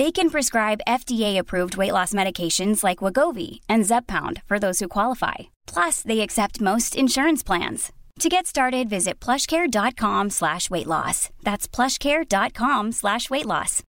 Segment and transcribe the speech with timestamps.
[0.00, 5.50] They can prescribe FDA-approved weight loss medications like Wagovi and Zepbound for those who qualify.
[5.66, 7.92] Plus, they accept most insurance plans.
[8.20, 11.28] To get started, visit plushcare.com slash weight loss.
[11.42, 13.82] That's plushcare.com slash weight loss.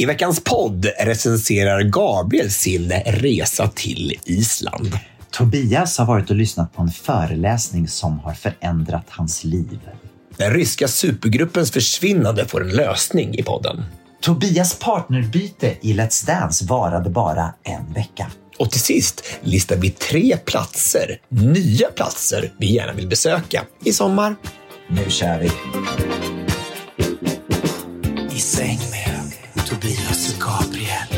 [0.00, 2.90] I veckans podd recenserar Gabriel sin
[3.22, 5.11] resa till Island.
[5.32, 9.80] Tobias har varit och lyssnat på en föreläsning som har förändrat hans liv.
[10.36, 13.84] Den ryska supergruppens försvinnande får en lösning i podden.
[14.20, 18.30] Tobias partnerbyte i Let's Dance varade bara en vecka.
[18.58, 24.36] Och till sist listar vi tre platser, nya platser vi gärna vill besöka i sommar.
[24.88, 25.50] Nu kör vi!
[28.36, 31.11] I säng med Tobias och Gabriel.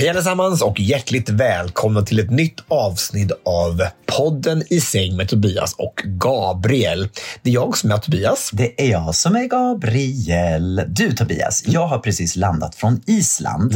[0.00, 5.74] Hej allesammans och hjärtligt välkomna till ett nytt avsnitt av podden I säng med Tobias
[5.78, 7.08] och Gabriel.
[7.42, 8.50] Det är jag som är Tobias.
[8.52, 10.84] Det är jag som är Gabriel.
[10.88, 13.74] Du Tobias, jag har precis landat från Island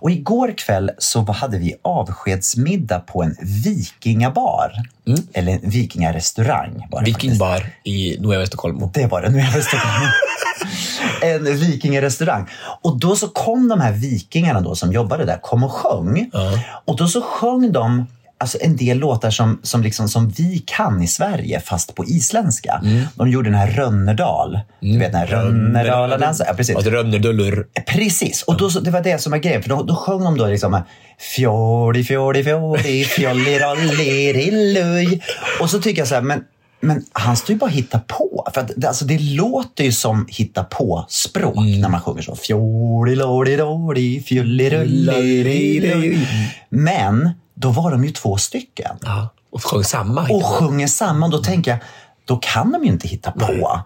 [0.00, 4.72] och igår kväll så hade vi avskedsmiddag på en vikingabar.
[5.32, 6.88] Eller en vikingarestaurang.
[7.04, 8.90] Vikingbar i Nueva Stockholm.
[8.94, 10.02] Det var det, nu är jag restaurang.
[11.20, 12.50] en vikingarestaurang.
[12.82, 16.30] Och då så kom de här vikingarna då som jobbade där, kom och sjöng.
[16.84, 18.06] Och då så sjöng de
[18.38, 22.82] alltså en del låtar som, som, liksom, som vi kan i Sverige, fast på isländska.
[23.14, 24.60] De gjorde den här Rönnerdal.
[24.80, 26.46] Du vet den här Rönnerdalardansen.
[26.48, 26.76] Ja, precis.
[26.76, 27.66] Alltså Rönnerdullur.
[27.86, 29.62] Precis, och då, så- det var det som var grejen.
[29.62, 30.80] För då, då sjöng de då liksom
[31.18, 35.22] Fjordi, fjordi, fjordi, fjolli, rolli, rilluj.
[35.60, 36.40] Och så tycker jag så här, men,
[36.84, 38.48] men han står ju bara och hittar på.
[38.54, 42.34] För att, alltså, det låter ju som hitta på språk när man sjunger så.
[44.70, 46.28] Rolli, rilluj.
[46.68, 50.22] Men då var de ju två stycken Ja, och sjöng samma.
[50.30, 51.30] och sjunger samman.
[51.30, 51.80] Då tänker jag,
[52.24, 53.80] då kan de ju inte hitta på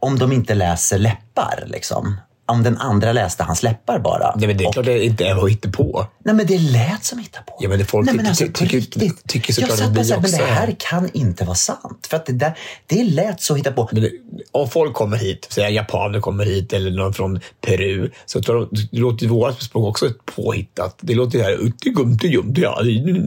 [0.00, 1.64] om de inte läser läppar.
[1.66, 2.16] Liksom.
[2.48, 4.34] Om den andra läste hans läppar bara.
[4.36, 6.06] Nej, men det är Och- klart det inte är att hitta på.
[6.24, 7.56] Nej men det lät som hitta på.
[7.60, 9.28] Ja, men det folk Nej, men alltså, tycker- riktigt.
[9.28, 10.46] tycker såklart att vi så här, men också det är.
[10.54, 12.06] här kan inte vara sant.
[12.10, 13.88] För att det, där, det lät så hitta på.
[13.92, 14.10] Men det,
[14.52, 18.68] om folk kommer hit, säg japaner kommer hit eller någon från Peru, så tror de,
[18.92, 20.98] det låter vårt språk också påhittat.
[21.00, 21.58] Det låter ju här,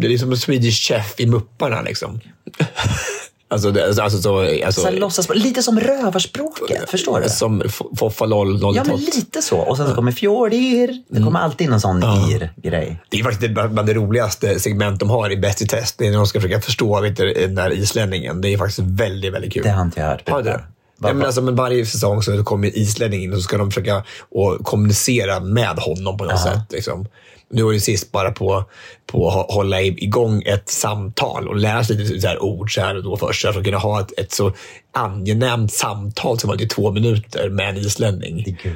[0.01, 2.19] det är som en Swedish chef i Mupparna liksom.
[3.51, 7.29] Alltså, det, alltså, alltså, så, alltså, Så låtsas, lite som rövarspråket, förstår du?
[7.29, 7.63] Som
[7.97, 9.57] Foffaloll, Ja, men lite så.
[9.57, 11.03] Och sen så kommer fjordir.
[11.09, 13.01] Det kommer alltid någon sån ir-grej.
[13.09, 15.95] Det är faktiskt bland det roligaste segment de har i Bäst i test.
[15.97, 18.41] Det är när de ska försöka förstå vet du, den där islänningen.
[18.41, 19.63] Det är faktiskt väldigt, väldigt kul.
[19.63, 20.29] Det har inte jag hört.
[20.29, 20.63] Har du det?
[21.03, 23.71] Ja, men alltså, men varje säsong så kommer en islänning in och så ska de
[23.71, 26.61] försöka och kommunicera med honom på något sätt.
[26.69, 27.07] Liksom.
[27.51, 28.63] Nu var det sist bara på,
[29.05, 32.81] på att hå- hålla igång ett samtal och lära sig lite så här ord så
[32.81, 33.41] här och då först.
[33.41, 34.53] För att kunna ha ett, ett så
[34.93, 38.57] angenämt samtal som var i två minuter med en islänning.
[38.63, 38.75] Gud.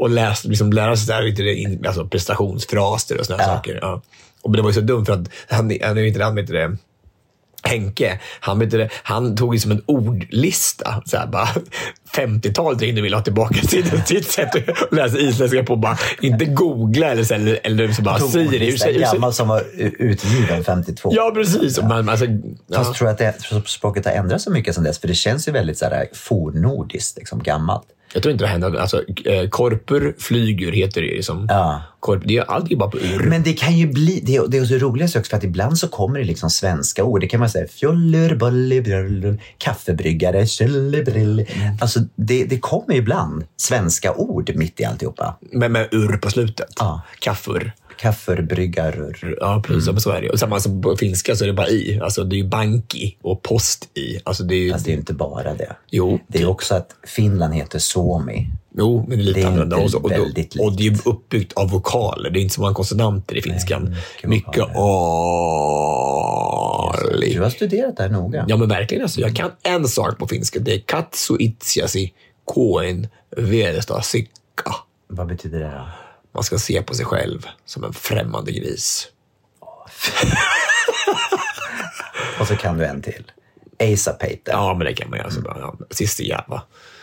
[0.00, 3.78] Och läs, liksom lära sig där, lite in- alltså prestationsfraser och såna här saker.
[3.82, 4.02] Ja.
[4.42, 6.34] Och men det var ju så dumt för att han, han är ju inte han
[6.34, 6.76] vet det,
[7.66, 11.02] Henke, han, det, han tog ju som en ordlista.
[11.06, 11.48] Så här, bara,
[12.16, 15.76] 50-talet ringde och ville ha tillbaka sitt, sitt sätt att läsa isländska på.
[15.76, 18.94] Bara, inte googla eller, så, eller, eller så bara säger det.
[18.94, 21.12] En gammal som var utgiven 52.
[21.14, 21.82] Ja, precis.
[21.82, 22.76] Man, alltså, ja.
[22.76, 23.34] Fast tror du att det,
[23.66, 24.98] språket har ändrats så mycket sedan dess?
[24.98, 27.86] För det känns ju väldigt så här, fornnordiskt, liksom, gammalt.
[28.12, 28.74] Jag tror inte det händer.
[28.74, 31.06] Alltså, eh, korpur, flygur heter det.
[31.14, 31.46] Liksom.
[31.50, 31.82] Ja.
[32.00, 33.22] Korp, det är alltid bara på ur.
[33.28, 35.78] Men det kan ju bli, det, är- det är så roligt också för att ibland
[35.78, 37.20] så kommer det liksom svenska ord.
[37.20, 41.46] Det kan man säga fjoller, boller, bröller, kaffebryggare, tjollebrill.
[41.80, 45.36] Alltså det, det kommer ibland svenska ord mitt i alltihopa.
[45.40, 46.72] med, med ur på slutet.
[46.78, 47.02] Ja.
[47.18, 47.72] Kaffur.
[47.98, 49.36] Kaffebryggarur.
[49.40, 49.88] Ja, precis.
[49.88, 50.00] Mm.
[50.00, 50.30] Så är det.
[50.30, 52.00] Och samma som på finska så är det bara i.
[52.02, 54.20] Alltså det är ju banki och post i.
[54.24, 54.72] Alltså det är ju...
[54.72, 55.76] Fast det är inte bara det.
[55.90, 56.18] Jo.
[56.28, 58.46] Det är också att Finland heter Suomi.
[58.78, 59.76] Jo, men det är lite Det är annorlunda.
[59.76, 59.96] också.
[59.96, 60.22] Och, då,
[60.64, 62.30] och det är ju uppbyggt av vokaler.
[62.30, 63.82] Det är inte så många konsonanter i finskan.
[64.22, 64.62] mycket mycket
[67.16, 67.34] ali.
[67.34, 68.44] Du har studerat det här noga.
[68.48, 69.02] Ja, men verkligen.
[69.02, 70.58] Alltså, jag kan en sak på finska.
[70.60, 72.12] Det är katsu itsiasi
[72.44, 73.06] koen
[73.36, 74.74] vedesta sikka.
[75.08, 75.88] Vad betyder det då?
[76.36, 79.08] Man ska se på sig själv som en främmande gris.
[82.40, 83.32] Och så kan du en till.
[83.80, 84.40] Asa Pater.
[84.46, 85.20] Ja, men det kan man.
[85.20, 86.62] Alltså, bara, ja, sista jävla.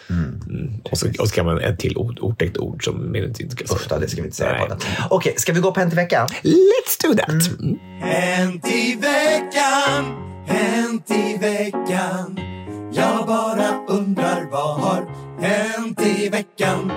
[0.09, 0.81] Mm.
[0.83, 3.67] Och, så, och så kan man ett till ord, otäckt ord som man inte ska
[3.67, 3.79] säga.
[3.79, 4.75] Usch det ska vi inte säga på.
[5.09, 6.27] Okej, ska vi gå på en till vecka?
[6.41, 7.59] Let's do that!
[7.59, 7.79] Mm.
[8.01, 10.15] Hänt i veckan,
[10.47, 12.39] hänt i veckan.
[12.93, 15.07] Jag bara undrar vad har
[15.41, 16.91] hänt i veckan?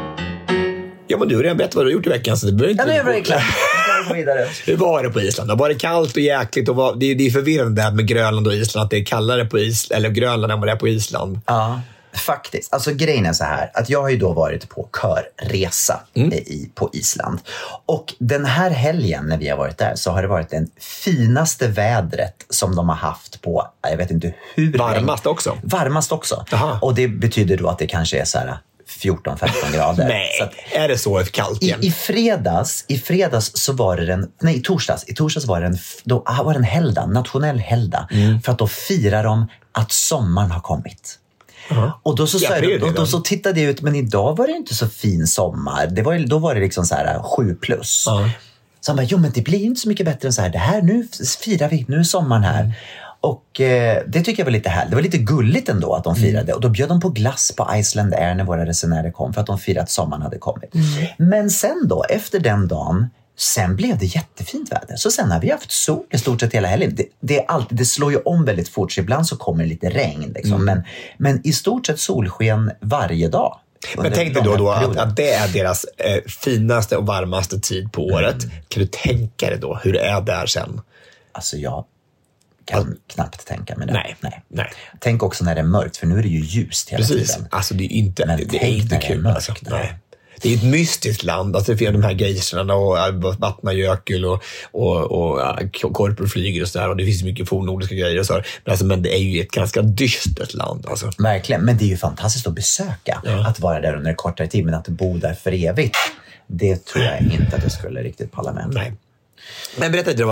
[1.09, 2.37] Ja, men du har redan berättat vad du har gjort i veckan.
[2.37, 4.49] Så det behöver inte Ja, nu är det vidare.
[4.67, 5.59] Hur var det på Island?
[5.59, 6.69] Var det kallt och jäkligt?
[6.69, 9.05] Och var, det, är, det är förvirrande där med Grönland och Island, att det är
[9.05, 11.41] kallare på Is, eller Grönland än vad det är på Island.
[11.47, 11.81] Ja,
[12.27, 12.73] faktiskt.
[12.75, 16.33] Alltså grejen är så här att jag har ju då varit på körresa Mm.
[16.33, 17.39] i, på Island.
[17.87, 20.71] Och den här helgen när vi har varit där så har det varit den
[21.05, 24.79] finaste vädret som de har haft på, jag vet inte hur länge.
[24.79, 25.59] Varmast också.
[25.63, 26.45] Varmast också.
[26.51, 26.79] Jaha.
[26.83, 28.59] Och det betyder då att det kanske är så här
[28.89, 30.05] 14-15 grader.
[30.09, 31.79] Nej, att är det så kallt igen?
[31.83, 35.61] i, I fredags, i fredags så var det den, nej i torsdags, i torsdags var
[35.61, 38.09] det en, då ah, var det en helgdag, nationell helgdag.
[38.11, 38.43] Mm.
[38.43, 41.19] För att då firar de att sommaren har kommit.
[42.03, 44.53] Och då så, sa jag, då, då så tittade jag ut, men idag var det
[44.53, 45.87] inte så fin sommar.
[45.87, 48.05] Det var, då var det liksom så här 7 plus.
[48.07, 48.31] Ja.
[48.81, 50.49] Så han bara, jo men det blir inte så mycket bättre än så här.
[50.49, 51.09] Det här, nu
[51.41, 52.61] firar vi, nu är sommaren här.
[52.61, 52.73] Mm.
[53.27, 54.91] Och eh, det tycker jag var lite härligt.
[54.91, 56.29] Det var lite gulligt ändå att de Mm.
[56.29, 56.53] firade.
[56.55, 59.47] Och då bjöd de på glass på Iceland Air när våra resenärer kom för att
[59.47, 60.75] de firade att sommaren hade kommit.
[60.75, 61.07] Mm.
[61.19, 63.07] Men sen då, efter den dagen,
[63.39, 64.97] sen blev det jättefint väder.
[64.97, 66.95] Så sen har vi haft sol i stort sett hela helgen.
[66.95, 69.69] Det, det, är alltid, det slår ju om väldigt fort, så ibland så kommer det
[69.69, 70.33] lite regn.
[70.35, 70.55] Liksom.
[70.55, 70.65] Mm.
[70.65, 70.83] Men,
[71.19, 73.59] men i stort sett solsken varje dag.
[73.97, 77.93] Men tänk dig då, då att, att det är deras eh, finaste och varmaste tid
[77.93, 78.45] på året.
[78.45, 78.57] Mm.
[78.69, 80.81] Kan du tänka dig då hur det är där sen?
[81.33, 81.85] Alltså jag
[82.67, 83.93] kan knappt tänka mig det.
[83.93, 84.17] Nej.
[84.49, 84.71] Nej.
[85.01, 87.35] Tänk också när det är mörkt, för nu är det ju ljust hela Precis.
[87.35, 87.49] tiden.
[87.51, 89.23] Alltså det är inte, Men det, det är inte när det är kul.
[89.23, 89.55] mörkt alltså.
[89.63, 89.99] Nej.
[90.43, 91.57] Det är ett mystiskt land.
[91.57, 94.43] Alltså det finns de här geyserna och äh, Vatnajökull och,
[94.73, 95.59] och, och ja,
[95.93, 96.89] Korpor flyger och sådär.
[96.89, 98.33] Och det finns mycket fornnordiska grejer och så.
[98.33, 100.87] Men, alltså, men det är ju ett ganska dystert land.
[100.89, 101.11] Alltså.
[101.19, 103.23] Verkligen, men det är ju fantastiskt att besöka.
[103.47, 105.97] Att vara där under en kortare tid, men att bo där för evigt.
[106.47, 108.69] Det tror jag inte att jag skulle riktigt palla med.
[108.73, 108.93] Nej.
[109.77, 110.29] Men berätta lite eh,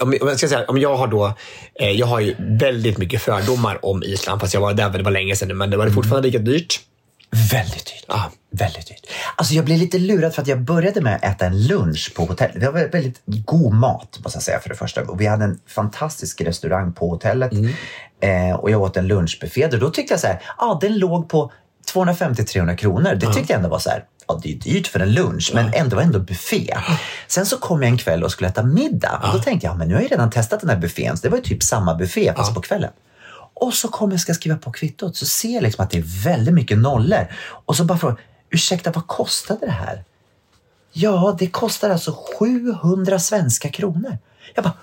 [0.00, 1.34] om, om, jag ska säga, om jag har då,
[1.74, 5.10] eh, jag har ju väldigt mycket fördomar om Island, fast jag var där, det var
[5.10, 6.80] länge sedan men det var det fortfarande lika dyrt.
[7.52, 8.04] Väldigt dyrt.
[8.08, 8.30] Ja.
[8.50, 9.06] Väldigt dyrt.
[9.36, 12.24] Alltså jag blev lite lurad för att jag började med att äta en lunch på
[12.24, 12.60] hotellet.
[12.60, 15.02] Det var väldigt god mat måste jag säga för det första.
[15.02, 17.52] Och vi hade en fantastisk restaurang på hotellet.
[18.20, 19.64] Eh, och jag åt en lunchbuffé.
[19.64, 21.52] Och då tyckte jag så här, ja den låg på
[21.94, 23.14] 250-300 kronor.
[23.14, 25.74] Det tyckte jag ändå var så här, ja det är dyrt för en lunch men
[25.74, 26.76] ändå var ändå buffé.
[27.26, 29.20] Sen så kom jag en kväll och skulle äta middag.
[29.22, 31.16] Och då tänkte jag, ja, men nu har jag redan testat den här buffén.
[31.16, 32.90] Så det var ju typ samma buffé fast på kvällen.
[33.54, 36.24] Och så kommer jag ska skriva på kvittot så ser jag liksom att det är
[36.24, 37.26] väldigt mycket nollor.
[37.66, 38.16] Och så bara frågar
[38.50, 40.04] ursäkta vad kostade det här?
[40.92, 44.18] Ja, det kostar alltså 700 svenska kronor.
[44.54, 44.74] Jag bara,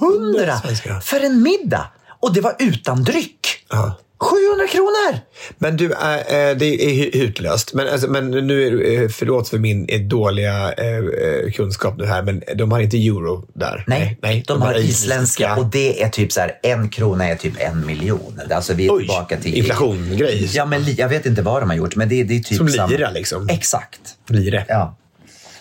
[0.00, 1.00] 700 svenska.
[1.00, 1.90] för en middag?
[2.20, 3.64] Och det var utan dryck.
[3.68, 3.94] Ja.
[4.20, 5.18] 700 kronor!
[5.58, 6.16] Men du, äh,
[6.50, 7.74] äh, det är hu- hutlöst.
[7.74, 8.62] Men, alltså, men nu,
[8.96, 13.44] är eh, förlåt för min dåliga eh, kunskap nu här, men de har inte euro
[13.54, 13.84] där?
[13.86, 17.86] Nej, de, har isländska och det är typ så här, en krona är typ en
[17.86, 18.40] miljon.
[18.50, 19.54] Alltså vi är Oj, tillbaka till...
[19.54, 20.50] inflation-grej.
[20.52, 22.68] Ja, men jag vet inte vad de har gjort, men det, det är typ Som
[22.68, 23.48] samma- lira liksom?
[23.48, 24.00] Exakt.
[24.28, 24.64] Lire?
[24.68, 24.96] Ja.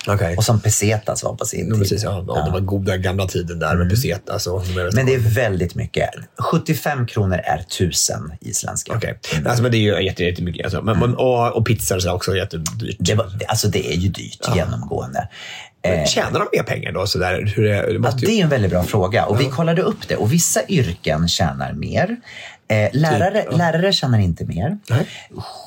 [0.08, 0.36] Okej.
[0.38, 2.00] Och som pesetas var på sin Ja, tid.
[2.04, 2.46] ja, ja.
[2.46, 4.48] Det var goda gamla tiden där med pesetas.
[4.48, 6.10] Och, Men det är väldigt mycket.
[6.52, 8.94] 75 kronor är tusen isländska.
[8.96, 9.20] Okej.
[9.46, 10.66] Alltså, men det är ju jätte- jättemycket.
[10.66, 10.82] Alltså.
[10.82, 12.98] Men, men, och, och pizzor är också jättedyrt.
[13.00, 15.30] Det, var, alltså det är ju dyrt genomgående.
[15.84, 17.08] Men Tjänar de mer pengar då?
[17.08, 17.54] Så där?
[17.56, 18.28] Hur är, det Ja, måste ju...
[18.28, 21.74] det är en väldigt bra fråga och vi kollade upp det och vissa yrken tjänar
[21.74, 22.18] mer.
[22.68, 24.78] Eh, lärare, lärare tjänar inte mer.
[24.90, 25.08] Nej.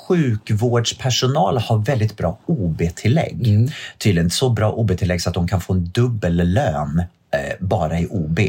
[0.08, 3.48] Sjukvårdspersonal har väldigt bra OB-tillägg.
[3.48, 3.70] Mm.
[3.98, 7.04] Tydligen så bra OB-tillägg så att de kan få en dubbel lön
[7.34, 8.40] eh, bara i OB.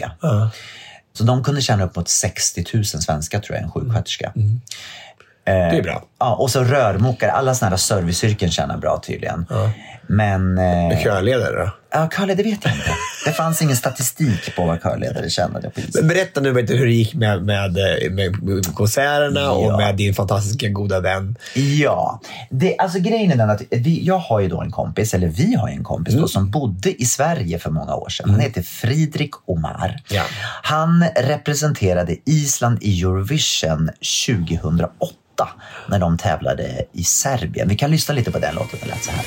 [1.14, 4.32] Så de kunde tjäna upp mot 60 000 svenska tror jag, en sjuksköterska.
[5.44, 6.04] Det är bra.
[6.20, 9.46] Ja, och så rörmokare, alla sådana här serviceyrken tjänar bra tydligen.
[10.08, 10.58] Men...
[10.58, 11.72] Eh, Körledare då?
[11.94, 12.96] Ja, det vet jag inte.
[13.26, 15.82] Det fanns ingen statistik på vad körledare tjänade på.
[15.94, 17.74] Men berätta nu vet du, hur det gick med, med,
[18.12, 19.52] med konserterna Ja.
[19.52, 21.36] och med din fantastiska goda vän.
[21.54, 25.28] Ja, det, alltså grejen är den att vi, jag har ju då en kompis, eller
[25.28, 26.22] vi har en kompis Mm.
[26.22, 28.30] då, som bodde i Sverige för många år sedan.
[28.30, 30.02] Han heter Fridrik Omar.
[30.10, 30.24] Ja.
[30.64, 33.90] Han representerade Island i Eurovision
[34.28, 35.16] 2008
[35.90, 37.68] när de tävlade i Serbien.
[37.68, 39.26] Vi kan lyssna lite på den låten, den lät så här.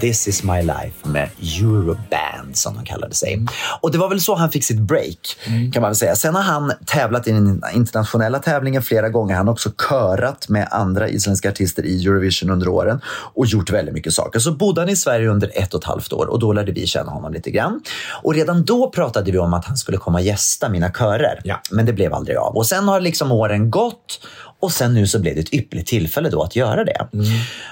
[0.00, 1.28] This is my life med
[1.60, 3.46] Euroband som de kallade sig.
[3.80, 5.36] Och det var väl så han fick sitt break
[5.72, 6.16] kan man väl säga.
[6.16, 9.34] Sen har han tävlat i den internationella tävlingen flera gånger.
[9.34, 13.00] Han har också körat med andra isländska artister i Eurovision under åren
[13.34, 14.38] och gjort väldigt mycket saker.
[14.38, 16.86] Så bodde han i Sverige under ett och ett halvt år och då lärde vi
[16.86, 17.80] känna honom lite grann.
[18.22, 21.40] Och redan då pratade vi om att han skulle komma och gästa mina körer.
[21.44, 21.60] Ja.
[21.70, 22.56] Men det blev aldrig av.
[22.56, 24.20] Och sen har liksom åren gått
[24.60, 27.08] och sen nu så blev det ett ypperligt tillfälle då att göra det.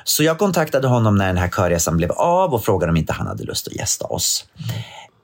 [0.04, 3.26] Så jag kontaktade honom när den här körresan blev av och frågade om inte han
[3.26, 4.44] hade lust att gästa oss.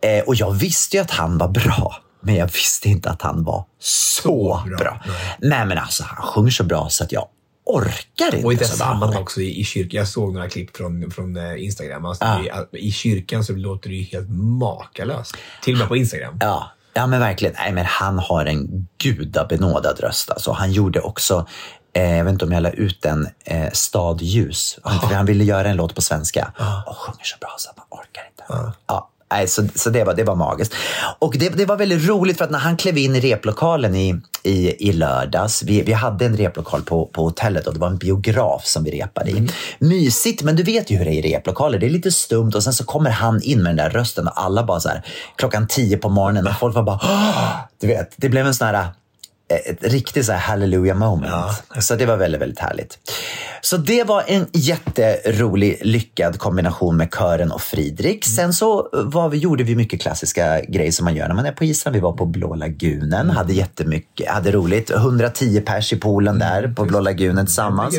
[0.03, 1.97] Eh, och jag visste ju att han var bra.
[2.21, 4.77] Men jag visste inte att han var så bra.
[4.79, 5.01] bra.
[5.39, 7.27] Nej men alltså han sjunger så bra så att jag
[7.67, 8.47] orkar inte.
[8.47, 8.87] Och i det så bra.
[8.87, 9.99] sammanhang också i, i kyrkan.
[9.99, 12.05] Jag såg några klipp från, från eh, Instagram.
[12.05, 12.67] Alltså, Ja.
[12.73, 15.37] i, I kyrkan så låter det ju helt makalöst.
[15.63, 16.39] Till och med på Instagram.
[16.41, 17.55] Ja, ja men verkligen.
[17.59, 20.31] Nej, men han har en gudabenådad röst.
[20.31, 20.53] Alltså.
[20.53, 21.47] Han gjorde också,
[21.93, 24.79] eh, jag vet inte om jag la ut den, eh, Stad ljus.
[24.83, 26.53] För han ville göra en låt på svenska
[26.87, 28.73] och sjunger så bra så att man orkar inte.
[28.87, 29.11] Ja.
[29.35, 30.75] Nej, så så det, var, det var magiskt.
[31.19, 34.21] Och det, det var väldigt roligt för att när han klev in i replokalen i,
[34.43, 37.97] i, i lördags, vi, vi hade en replokal på, på hotellet och det var en
[37.97, 39.49] biograf som vi repade i.
[39.79, 41.79] Mysigt, men du vet ju hur det är i replokaler.
[41.79, 44.43] Det är lite stumt och sen så kommer han in med den där rösten och
[44.45, 45.03] alla bara så här
[45.37, 48.67] klockan tio på morgonen och folk var bara "Åh!" Du vet, det blev en sån
[48.67, 48.87] här
[49.49, 51.63] ett riktigt så här hallelujah moment.
[51.81, 52.99] Så det var väldigt, väldigt härligt.
[53.61, 58.25] Så det var en jätterolig, lyckad kombination med kören och Fridrik.
[58.25, 61.53] Sen så var vi, gjorde vi mycket klassiska grejer som man gör när man är
[61.53, 61.95] på Island.
[61.95, 64.91] Vi var på Blå lagunen, hade jättemycket, hade roligt.
[64.91, 67.97] 110 pers i poolen där på Blå lagunen tillsammans.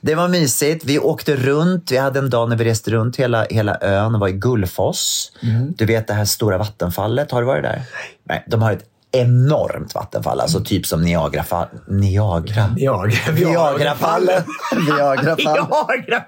[0.00, 0.84] Det var mysigt.
[0.84, 1.90] Vi åkte runt.
[1.92, 5.32] Vi hade en dag när vi reste runt hela, hela ön och var i Gullfoss.
[5.76, 7.30] Du vet det här stora vattenfallet.
[7.30, 7.82] Har du varit där?
[8.24, 8.44] Nej.
[8.46, 11.68] De har ett enormt vattenfall, alltså typ som Niagarafall.
[11.88, 12.74] Niagara.
[12.76, 13.06] Jag.
[13.32, 14.42] Viagrafallen.
[14.86, 15.66] Viagrafallen.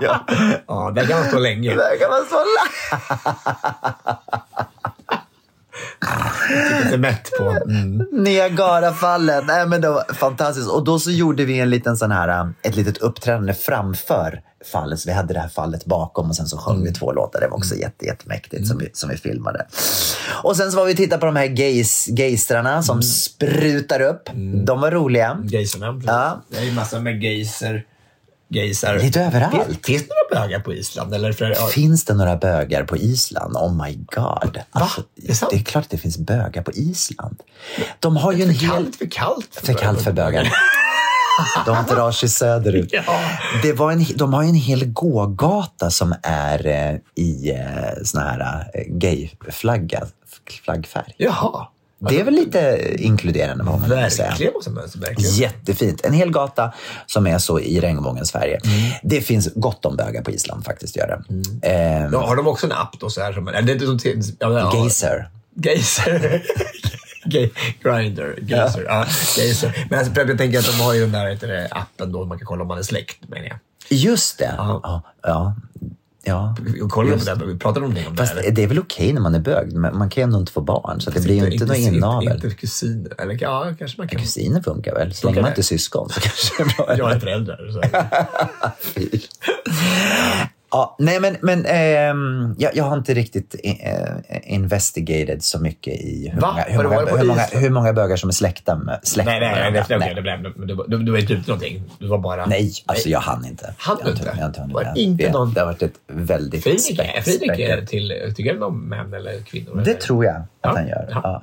[0.00, 0.26] Ja.
[0.66, 1.74] ja, där kan man stå länge.
[1.74, 2.36] Där kan man stå
[6.84, 7.50] Lite mätt på.
[7.50, 8.06] Mm.
[8.12, 9.46] Niagarafallen.
[9.46, 10.68] Nej, men det var fantastiskt.
[10.70, 15.00] Och då så gjorde vi en liten sån här, äh, ett litet uppträdande framför fallet.
[15.00, 17.40] Så vi hade det här fallet bakom och sen så sjöng vi två låtar.
[17.40, 19.66] Det var också jätte, jättemäktigt som, vi, som vi filmade.
[20.42, 24.28] Och sen så var vi och tittade på de här gays, gaystrarna som sprutar upp.
[24.66, 25.38] De var roliga.
[25.44, 25.92] Geyserna.
[25.92, 26.06] precis.
[26.06, 26.42] Ja.
[26.48, 27.84] Det är ju massor med geyser.
[28.48, 28.98] Geyser.
[28.98, 29.54] Lite överallt.
[29.54, 31.14] Finns, finns det några bögar på Island?
[31.14, 33.56] Eller för, ja, Finns det några bögar på Island?
[33.56, 34.60] Oh my god.
[34.70, 37.40] Alltså, Det är det är klart att det finns bögar på Island.
[38.00, 38.70] De har ju en för hel...
[38.70, 39.48] kallt för kallt.
[39.62, 40.52] För kallt för bögar.
[41.66, 42.88] De drar sig söderut.
[42.92, 43.02] Ja.
[43.62, 48.68] Det var en, de har en hel gågata som är eh, i eh, sån här
[48.74, 50.02] eh, gayflagga,
[50.64, 51.14] flaggfärg.
[51.16, 51.66] Jaha.
[51.98, 53.88] Det är väl lite inkluderande vad man.
[53.88, 55.00] Verkligen måste säga.
[55.06, 55.34] Verkligen.
[55.34, 56.04] Jättefint.
[56.04, 56.72] En hel gata
[57.06, 58.60] som är så i regnbågens Sverige.
[59.02, 60.96] Det finns gott om bögar på Island faktiskt.
[60.96, 61.68] Gör det.
[61.68, 63.10] Ehm, Ja, har de också en app då?
[63.10, 65.28] Så här som, eller det är inte som till, ja, ja, Geyser.
[65.62, 66.42] Geyser.
[67.82, 68.38] Grinder.
[68.42, 68.84] Geyser.
[68.88, 69.06] Ja.
[69.36, 69.86] Geyser.
[69.90, 72.38] Men alltså, jag tänker att de har ju den där heter det, appen då man
[72.38, 73.28] kan kolla om man är släkt.
[73.28, 73.58] Menar jag.
[73.88, 74.54] Just det.
[74.56, 74.80] Ja.
[74.82, 75.02] Ja.
[75.22, 75.54] Ja.
[76.24, 76.56] ja.
[76.76, 77.58] Just på det?
[77.58, 78.04] Pratar de om det?
[78.16, 78.50] Fast eller?
[78.50, 80.60] det är väl okej när man är bög, men man kan ju ändå inte få
[80.60, 81.00] barn.
[81.00, 82.34] Så det blir ju inte något inte, inavel.
[82.34, 83.20] inte kusiner.
[83.20, 84.20] Eller ja, kanske man kan.
[84.20, 85.14] Kusiner funkar väl?
[85.14, 85.48] Så länge man det?
[85.50, 86.96] inte är syskon så kanske det är bra.
[86.98, 87.70] Jag är förälder.
[87.72, 87.82] Så.
[90.76, 96.30] Ja, nej, men, men ehm, jag, jag har inte riktigt eh, investigated så mycket i
[96.34, 96.48] hur Va?
[96.52, 99.40] många, hur, du många, hur, många, hur många bögar som är släkta med, släkt Nej,
[99.40, 100.14] nej, nej, nej.
[100.14, 101.82] det blev, men du, du, du var inte ute någonting.
[101.98, 102.46] Du var bara...
[102.46, 103.74] Nej, alltså jag hann inte.
[103.78, 104.32] Hann jag du inte?
[104.38, 104.96] Jag inte hunnit Var med.
[104.96, 108.32] inte det, någon- det har varit ett väldigt Fridrik, är- späckat- till...
[108.36, 109.82] Tycker du om män eller kvinnor?
[109.84, 110.00] Det eller?
[110.00, 110.72] tror jag att Ja.
[110.76, 111.08] han gör.
[111.10, 111.20] Ja.
[111.24, 111.42] Ja.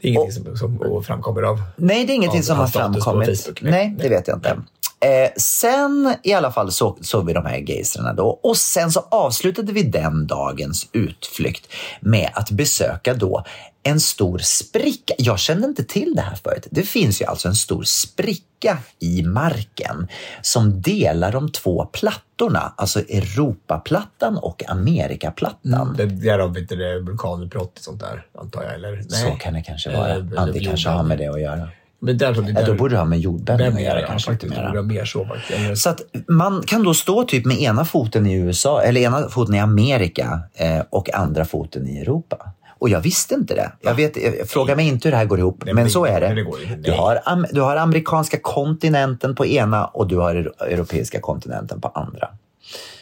[0.00, 1.62] Det är ingenting som, som framkommer av...
[1.76, 3.48] Nej, det är ingenting som har framkommit.
[3.60, 3.70] Nej.
[3.72, 4.56] Nej, det vet jag inte.
[5.04, 9.06] Eh, sen i alla fall så såg vi de här geistrarna då och sen så
[9.10, 13.44] avslutade vi den dagens utflykt med att besöka då
[13.82, 15.14] en stor spricka.
[15.18, 16.66] Jag kände inte till det här förut.
[16.70, 20.08] Det finns ju alltså en stor spricka i marken
[20.42, 25.94] som delar de två plattorna, alltså Europaplattan och Amerikaplattan.
[25.96, 28.74] Det, därav inte det vulkanutbrott och sånt där, antar jag.
[28.74, 29.02] Eller?
[29.08, 30.10] Så kan det kanske vara.
[30.10, 31.68] Eh, eller kanske har med det att göra.
[32.02, 34.54] Men där, Ja, där, då borde det ha med jordbävning att göra ja, kanske faktiskt.
[34.56, 34.68] Mera.
[34.70, 35.82] borde mer så faktiskt.
[35.82, 39.54] Så att man kan då stå typ med ena foten i USA, eller ena foten
[39.54, 42.52] i Amerika eh, och andra foten i Europa.
[42.78, 43.72] Och jag visste inte det.
[43.80, 44.16] Jag vet,
[44.50, 46.76] fråga mig inte hur det här går ihop, Nej, men så är det det.
[46.76, 47.20] Du har,
[47.54, 52.28] du har amerikanska kontinenten på ena och du har euro- europeiska kontinenten på andra.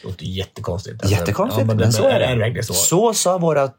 [0.03, 1.01] Låter jättekonstigt.
[1.01, 2.25] Alltså, Jättekonstigt, ja, men, det- så är det.
[2.25, 2.73] Är det verkligen så?
[2.73, 3.69] Så sa våra eh,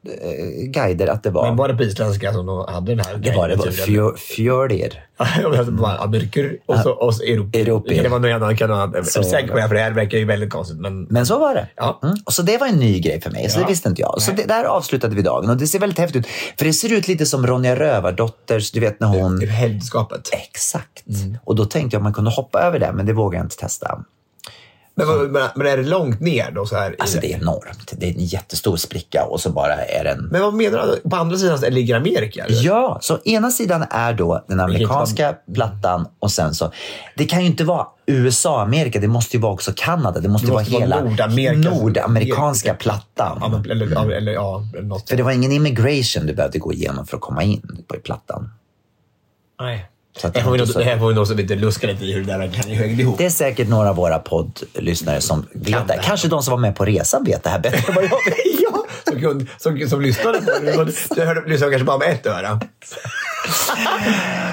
[0.64, 1.46] guider att det var.
[1.46, 3.56] Men var det på isländska som de hade den här det var det.
[3.56, 3.86] var guideturen?
[3.86, 5.04] fjör- Fjördir.
[5.42, 7.22] Men alltså bara Ameriker och så, och så.
[7.22, 8.90] Det var någon annan kanal.
[8.94, 10.78] Jag är säker på det, för det här verkar ju väldigt konstigt.
[10.78, 11.68] Men, Men så var det.
[11.76, 12.00] Ja.
[12.02, 12.16] Mm.
[12.26, 13.64] Och så det var en ny grej för mig, så Ja.
[13.64, 14.22] det visste inte jag.
[14.22, 16.30] Så det, där avslutade vi dagen och det ser väldigt häftigt ut.
[16.58, 19.40] För det ser ut lite som Ronja Rövardotters, du vet när hon...
[19.48, 20.28] helgskapet.
[20.32, 21.04] Exakt.
[21.44, 23.56] Och då tänkte jag om man kunde hoppa över det, men det vågar jag inte
[23.56, 23.98] testa.
[25.06, 26.66] Men, men, men är det långt ner då?
[26.66, 27.92] Så här, Alltså det är enormt.
[27.96, 30.28] Det är en jättestor spricka och så bara är den...
[30.32, 31.10] Men vad menar du?
[31.10, 32.44] På andra sidan ligger Amerika?
[32.44, 32.64] Eller?
[32.64, 36.72] Ja, så ena sidan är då den amerikanska plattan och sen så...
[37.16, 40.20] Det kan ju inte vara USA-Amerika, det måste ju vara också Kanada.
[40.20, 41.70] Det måste, Det måste vara hela Nordamerika.
[41.70, 43.38] nordamerikanska plattan.
[43.40, 45.08] Ja, men, eller, ja, eller ja, något.
[45.08, 48.50] För det var ingen immigration du behövde gå igenom för att komma in på plattan.
[49.60, 49.90] Nej.
[50.32, 52.24] Det här vi nog- det här får vi nog så lite luska lite i hur
[52.24, 53.18] det där kan hängde ihop.
[53.18, 56.00] Det är säkert några av våra poddlyssnare som vet det.
[56.04, 58.36] Kanske de som var med på resan vet det här bättre än vad jag vet.
[58.60, 59.46] ja, som,
[59.78, 60.92] som, som lyssnade på det.
[61.14, 62.60] Du hörde- lyssnade kanske bara med ett öra.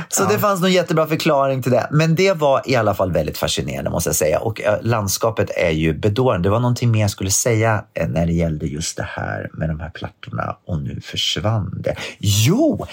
[0.10, 1.88] Så det fanns någon jättebra förklaring till det.
[1.92, 4.40] Men det var i alla fall väldigt fascinerande måste jag säga.
[4.40, 6.48] Och eh, landskapet är ju bedårande.
[6.50, 9.70] Det var någonting mer jag skulle säga eh, när det gällde just det här med
[9.70, 11.96] de här plattorna och nu försvann det.
[12.20, 12.88] Jo,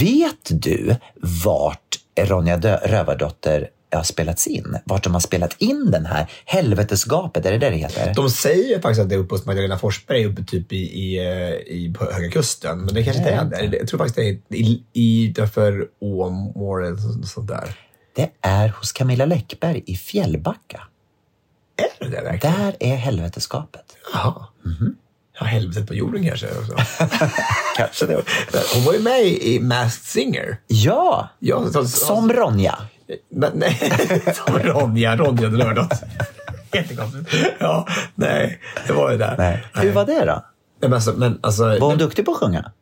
[0.00, 0.96] vet du
[1.44, 1.78] vart
[2.16, 4.78] Ronja Dö- Rövardotter har spelats in?
[4.84, 7.46] Vart de har spelat in den här helvetesgapet?
[7.46, 8.14] Är det det det heter?
[8.14, 11.74] De säger faktiskt att det är uppe hos Magdalena Forsberg uppe typ i, i, eh,
[11.74, 12.78] i på Höga Kusten.
[12.78, 13.76] Men det kanske inte är där.
[13.78, 17.78] Jag tror faktiskt det är i, i därför Åmål eller så- sånt där.
[18.16, 20.80] Det är hos Camilla Läckberg i Fjällbacka.
[21.76, 22.56] Är det det verkligen?
[22.60, 23.84] Där är helvetesgapet.
[24.12, 24.46] Jaha.
[25.40, 26.46] Ja, helvetet på jorden kanske.
[27.76, 28.22] Kanske det.
[28.74, 30.56] Hon var ju med i Masked Singer.
[30.66, 32.78] Ja, Ja, så, som Ronja.
[33.30, 33.92] Men, nej,
[34.46, 36.00] som Ronja, Ronja Lördags.
[36.72, 37.36] Jättekonstigt.
[37.58, 39.34] Ja, nej, det var ju där.
[39.38, 39.64] Nej.
[39.74, 40.32] Hur var det då?
[40.34, 40.42] Nej,
[40.80, 42.72] men alltså, men alltså, Var hon duktig på att sjunga?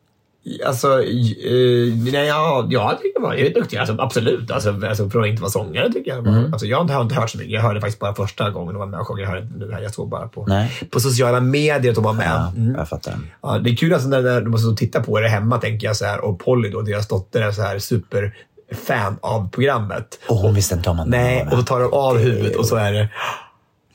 [0.66, 3.76] Alltså, eh, nej, ja, jag tycker man är duktig.
[3.76, 4.50] Alltså, absolut.
[4.50, 6.26] Alltså, alltså, för att inte vara sångare tycker jag.
[6.26, 6.52] Mm.
[6.52, 7.52] Alltså, jag har inte, har inte hört så mycket.
[7.52, 9.18] Jag hörde faktiskt bara första gången de var med och sjöng.
[9.18, 9.80] Jag hörde inte nu här.
[9.82, 10.72] Jag såg bara på, Nej.
[10.90, 12.26] på sociala medier att de var med.
[12.30, 12.74] Ja, Mm.
[12.78, 13.14] jag fattar.
[13.42, 15.96] Ja, det är kul alltså när, när de måste titta på det hemma, tänker jag.
[15.96, 20.18] Så här, och Polly, då, deras dotter, är så här superfan av programmet.
[20.28, 22.76] Och hon visste inte om att Nej, och så tar de av huvudet och så
[22.76, 23.08] är det...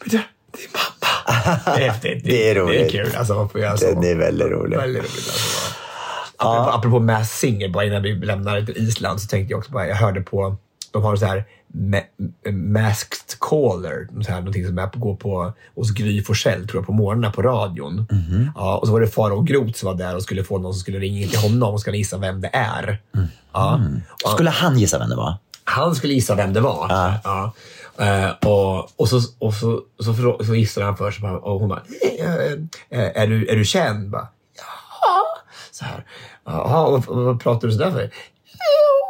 [0.05, 0.17] Det, det
[0.63, 1.59] är mamma.
[1.77, 2.23] Det är häftigt.
[2.23, 2.91] Det är Det är roligt.
[2.91, 3.07] kul.
[3.17, 3.85] Alltså, man får göra så.
[3.85, 4.77] Den är väldigt rolig.
[4.77, 5.15] Väldigt roligt.
[5.15, 5.73] Alltså.
[6.37, 9.95] Apropå, apropå Mass Singer, bara innan vi lämnar Island, så tänkte jag också bara, jag
[9.95, 10.55] hörde på,
[10.91, 15.53] de har så här ma- Masked Caller, så här, någonting som är på, går på
[15.75, 18.07] hos Gry Forssell, tror jag, på morgnarna på radion.
[18.55, 20.79] Ja, och så var det Farao Groth som var där och skulle få någon som
[20.79, 23.01] skulle ringa in till honom och skulle gissa vem det är.
[23.53, 23.81] Ja.
[24.25, 25.37] Och Skulle han gissa vem det var?
[25.63, 26.85] han skulle gissa vem det var.
[26.89, 27.13] Ja.
[27.23, 27.53] Ja.
[28.05, 31.81] Eh, och, och, så, och så, så, frå- så gissade han först och hon bara,
[32.19, 32.35] "Eh,
[32.89, 34.09] eh, är, du, är du känd?
[34.09, 34.27] Bara, ja.
[35.77, 36.03] Så här.
[36.45, 38.01] Jaha, vad, vad pratar du sådär för?
[38.01, 38.09] Jo,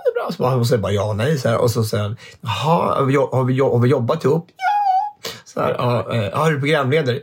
[0.03, 0.31] det är bra.
[0.31, 1.37] Så bara, hon säger bara ja och nej.
[1.37, 1.57] Så här.
[1.57, 4.47] Och så säger han, jaha, har vi, har vi, har vi jobbat ihop?
[4.55, 5.31] Ja.
[5.45, 7.19] Så här, ja, eh, är du programledare?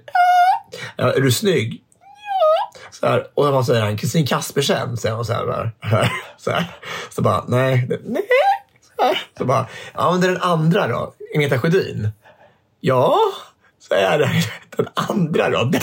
[0.97, 1.13] Ja.
[1.13, 1.83] Är du snygg?
[2.91, 3.97] Så här, och vad säger han?
[3.97, 4.97] Kristin Kaspersen?
[4.97, 5.47] Säger hon så här.
[5.47, 5.71] Bara.
[6.39, 6.77] Så, här.
[7.11, 7.89] så bara, nej.
[8.05, 8.23] Nej.
[8.97, 9.23] Så, här.
[9.39, 11.15] så bara, ja men det är den andra då.
[11.35, 12.09] Agneta Sjödin.
[12.81, 13.19] Ja,
[13.89, 14.31] så är det.
[14.77, 15.65] Den andra då.
[15.65, 15.81] Den,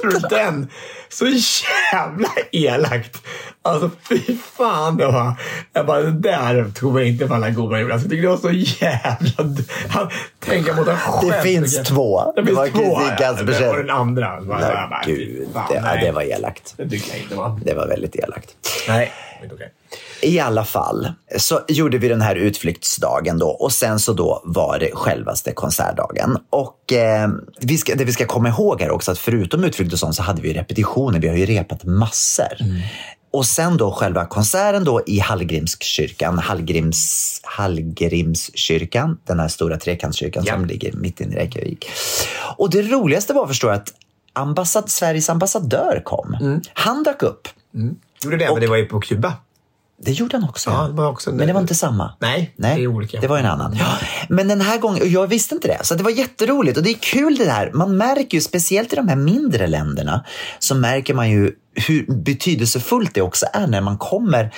[0.00, 0.68] tror du den?
[1.08, 3.22] Så jävla elakt.
[3.62, 4.20] Alltså fy
[4.56, 4.96] fan.
[4.96, 5.34] Det var,
[5.72, 7.90] jag bara, det där tog mig inte på alla goda jord.
[7.90, 8.50] Alltså, jag tycker det var så
[8.84, 9.62] jävla...
[9.88, 11.30] Han, tänka mot en själv.
[11.32, 12.32] Det finns två.
[12.36, 12.78] Det Det var två.
[12.78, 13.16] Kristin ja.
[13.18, 13.68] Kaspersen.
[13.70, 14.40] Och den andra.
[14.40, 15.48] Bara, jag bara, Nej, fy gud.
[15.54, 16.04] fan, Det, ja, nej.
[16.04, 16.74] det var elakt.
[16.76, 17.60] Det tycker jag inte var.
[17.64, 18.56] Det var väldigt elakt.
[18.88, 19.72] Nej, inte okej.
[20.22, 24.78] I alla fall så gjorde vi den här utflyktsdagen då och sen så då var
[24.78, 26.36] det självaste konsertdagen.
[26.50, 27.28] Och eh,
[27.60, 30.22] vi ska, det vi ska komma ihåg här också att förutom utflykt och sånt så
[30.22, 31.18] hade vi repetitioner.
[31.20, 32.52] Vi har ju repat massor.
[33.32, 40.54] och sen då själva konserten då i Hallgrimskyrkan, Hallgrims, Hallgrimskyrkan, den här stora trekantskyrkan Ja.
[40.54, 41.86] som ligger mitt inne i Reykjavik.
[42.56, 43.92] Och det roligaste var förstår jag att
[44.32, 46.36] ambassad, Sveriges ambassadör kom.
[46.40, 46.60] Mm.
[46.72, 47.48] Han dök upp.
[48.24, 49.32] Gjorde det, men det var ju på Kuba.
[50.02, 50.70] Det gjorde han också.
[50.70, 52.14] Ja, det var också en- Men det var inte samma.
[52.20, 53.20] Nej, Nej, det är olika.
[53.20, 53.78] Det var en annan.
[54.28, 56.76] Men den här gången, och jag visste inte det, så det var jätteroligt.
[56.78, 57.70] Och det är kul det här.
[57.74, 60.24] Man märker ju, speciellt i de här mindre länderna,
[60.58, 64.54] så märker man ju hur betydelsefullt det också är när man kommer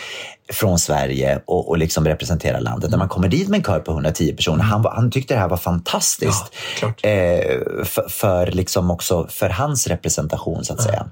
[0.52, 2.90] från Sverige och, och liksom representerar landet.
[2.90, 4.64] När man kommer dit med en kör på 110 personer.
[4.64, 6.44] Han, han tyckte det här var fantastiskt.
[6.82, 7.08] Ja.
[7.08, 11.06] Eh, för, för, liksom också för hans representation så att säga.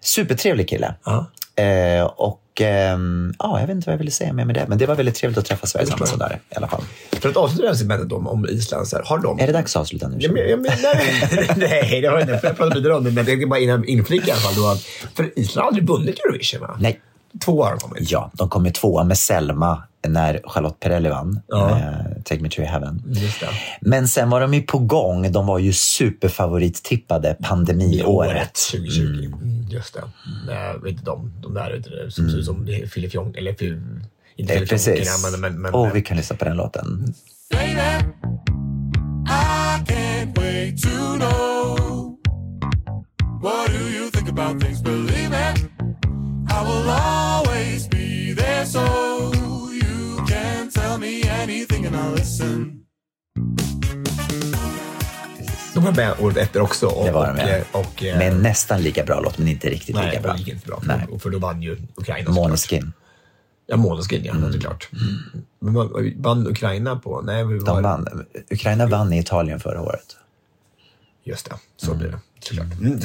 [0.00, 0.94] Supertrevlig kille.
[1.04, 1.26] Ja.
[1.56, 4.78] Eh, och ehm, ja, jag vet inte vad jag ville säga mer med det, men
[4.78, 5.94] det var väldigt trevligt att träffa Sveriges jag.
[5.94, 6.82] ambassadör i alla fall.
[7.12, 9.38] För att avsluta det här segmentet om, om Island, så här, har de...
[9.40, 10.16] Är det dags att avsluta nu?
[10.20, 12.40] Ja, men, ja, men, nej, nej, det var inte.
[12.42, 14.54] Jag pratar vidare om det, men jag tänkte bara inflika i alla fall.
[14.54, 14.76] Då,
[15.14, 16.76] för Island har aldrig vunnit Eurovision, va?
[16.80, 17.00] Nej.
[17.44, 18.10] Två år har de kommit.
[18.10, 21.40] Ja, de kom ju tvåa med Selma när Charlotte Perrelli vann.
[21.48, 21.68] Ja.
[21.74, 23.02] med Take Me To Heaven.
[23.06, 23.48] Just det.
[23.80, 25.32] Men sen var de ju på gång.
[25.32, 28.54] De var ju superfavorittippade pandemiåret.
[28.72, 29.02] 2020.
[29.24, 30.02] Mm, just det.
[30.46, 33.66] Nej, vet inte de, de där vet du, som ser ut som Filifjong, eller fi,
[34.36, 35.32] inte Eh, Filifjonkerna, precis.
[35.32, 35.40] men...
[35.40, 37.14] men, men Och vi kan lyssna på den låten.
[37.50, 37.80] Baby,
[39.26, 42.16] I can't wait to know.
[43.42, 44.82] What do you think about things?
[44.82, 45.54] Believe me,
[46.62, 48.80] I will always be there so
[49.72, 52.78] you can tell me anything and I'll listen.
[55.74, 56.86] De var med året efter också.
[56.86, 57.56] Och, Det var de, och, ja.
[57.56, 60.22] eh, och, eh, Med en nästan lika bra låt, men inte riktigt Nej, lika det
[60.28, 60.36] bra.
[60.36, 60.80] gick inte bra.
[60.86, 61.06] Nej.
[61.10, 62.30] För, för då vann ju Ukraina.
[62.30, 62.92] Måneskin.
[63.66, 64.34] Ja, Måneskin, ja.
[64.52, 64.88] Såklart.
[64.92, 65.44] Mm.
[65.60, 67.20] Men vann Ukraina på?
[67.24, 68.24] Nej, vi var, De vann.
[68.50, 70.16] Ukraina vann i Italien förra året.
[71.24, 72.18] Just det, så blir det.
[72.40, 72.66] Såklart.
[72.80, 73.00] Mm,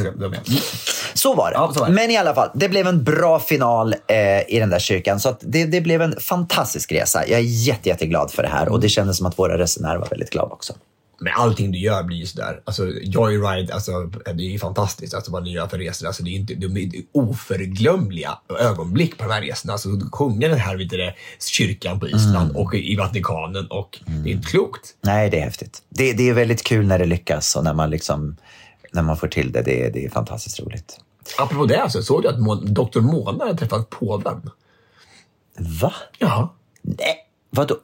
[1.14, 1.56] så- var det.
[1.56, 1.94] Ja, så var det.
[1.94, 5.20] Men i alla fall, det blev en bra final eh, i den där kyrkan.
[5.20, 7.28] Så att det, det blev en fantastisk resa.
[7.28, 10.08] Jag är jätte, jätteglad för det här och det kändes som att våra resenärer var
[10.10, 10.74] väldigt glada också.
[11.20, 12.62] Men allting du gör blir ju sådär.
[12.66, 15.14] Alltså, Joyride, alltså, det är ju fantastiskt.
[15.14, 16.08] Alltså, vad ni gör för resor.
[16.08, 19.74] Alltså, det är inte, de är oförglömliga ögonblick på de här resorna.
[19.74, 21.14] Alltså, sjunga den här vet du,
[21.52, 23.68] kyrkan på Island och i Vatikanen.
[23.68, 24.96] Och Det är inte klokt.
[25.02, 25.82] Nej, det är häftigt.
[25.90, 28.38] Det, det är väldigt kul när det lyckas och när man, liksom,
[28.92, 29.62] när man får till det.
[29.62, 31.00] Det, är- det är fantastiskt roligt.
[31.40, 33.00] Apropå det, alltså, såg du att Mo- Dr.
[33.00, 34.50] Mona hade träffat påven?
[35.82, 35.94] Va?
[36.18, 36.56] Ja.
[36.82, 37.16] Nej,
[37.50, 37.76] vadå?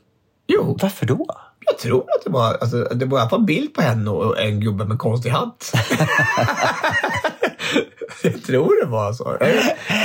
[0.48, 1.26] Jo, Varför då?
[1.66, 4.10] Jag tror att det var, alltså, det var i alla fall en bild på henne
[4.10, 5.74] och en gubbe med konstig hatt.
[8.24, 9.38] jag tror det var så.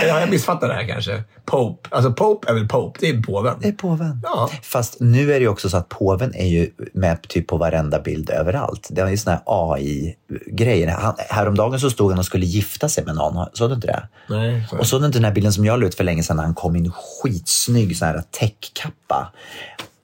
[0.02, 1.22] Eller har jag missfattat det här kanske?
[1.44, 1.88] Pope.
[1.92, 2.98] Alltså Pope är väl Pope?
[3.02, 3.54] Det är påven.
[3.60, 4.20] Det är påven.
[4.22, 4.50] Ja.
[4.62, 8.00] Fast nu är det ju också så att påven är ju med typ på varenda
[8.00, 8.88] bild överallt.
[8.90, 10.88] Det är ju såna här AI-grejer.
[10.88, 13.46] Han, häromdagen så stod han och skulle gifta sig med någon.
[13.52, 14.08] Såg du inte det?
[14.28, 16.22] Nej, så- Och såg du inte den här bilden som jag la ut för länge
[16.22, 19.32] sedan när han kom i en skitsnygg sån här täckkappa?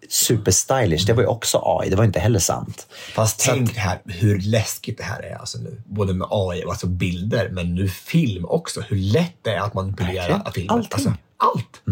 [0.09, 1.07] Superstylish.
[1.07, 1.91] Det var ju också AI.
[1.91, 2.87] Det var inte heller sant.
[3.15, 5.83] Fast Så att- tänk här hur läskigt det här är alltså nu.
[5.87, 8.81] Både med AI och alltså bilder, men nu film också.
[8.81, 10.43] Hur lätt det är att manipulera filmer.
[10.45, 10.67] Allting.
[10.71, 11.83] Alltså, allt.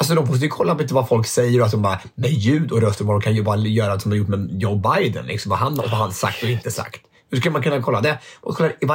[0.00, 2.72] Alltså de måste ju kolla på vad folk säger och att de bara, med ljud
[2.72, 5.26] och röst och vad de kan ju bara göra som de gjort med Joe Biden.
[5.26, 7.00] Liksom, vad, han, vad han sagt och inte sagt.
[7.30, 8.18] Hur ska man kunna kolla det?
[8.40, 8.86] Och kolla i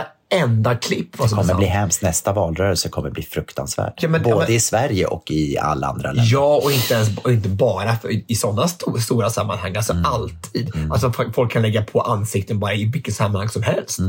[0.42, 2.02] varenda klipp vad Det som är kommer bli hemskt.
[2.02, 4.04] Nästa valrörelse kommer bli fruktansvärt.
[4.04, 6.32] Ja, men- ja, Både men- i Sverige och i alla andra länder.
[6.34, 9.76] Ja, och inte, ens, och inte bara för, i sådana sto, stora sammanhang.
[9.76, 10.06] Alltså Mm.
[10.06, 10.72] alltid.
[10.92, 14.00] Alltså f- folk kan lägga på ansikten bara i vilket sammanhang som helst.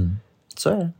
[0.56, 0.90] Så är det.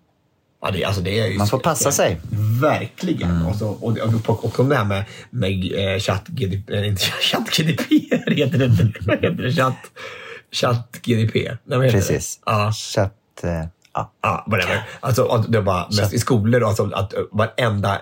[0.62, 2.20] Ja, det, alltså det är Man får passa sig.
[2.60, 3.30] Verkligen.
[3.30, 3.46] Mm.
[3.46, 7.02] Och, så, och, och, och om det här med, med eh, chatt GDP, eller inte
[7.02, 7.82] chatt GDP,
[8.26, 8.92] heter det inte.
[9.00, 9.52] Vad heter det?
[9.52, 9.76] Chatt,
[10.52, 11.50] chatt GDP.
[11.64, 12.36] Nej, Precis.
[12.36, 12.42] Det?
[12.52, 14.12] Ja, Så att, eh, ja.
[14.22, 14.82] ja, whatever.
[15.00, 17.98] Alltså, att det var mest i skolor, då, alltså, att varenda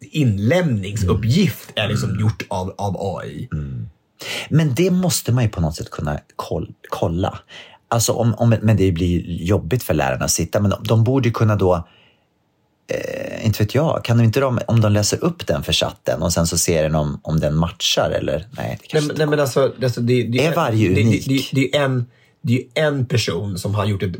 [0.00, 2.20] inlämningsuppgift är liksom Mm.
[2.20, 3.48] gjort av, av AI.
[4.48, 7.38] Men det måste man ju på något sätt kunna koll, kolla.
[7.88, 11.30] Alltså om, om, men det blir jobbigt för lärarna att sitta, men de, de borde
[11.30, 11.86] kunna då
[12.88, 16.22] Eh, inte vet jag, kan de inte de, om de läser upp den för chatten
[16.22, 18.46] och sen så ser den om, om den matchar eller?
[18.50, 21.26] Nej, det kanske nej, men alltså, alltså det, det, Är varje det, unik?
[21.28, 22.06] det, det, är en,
[22.42, 24.18] det är ju en person som har gjort ett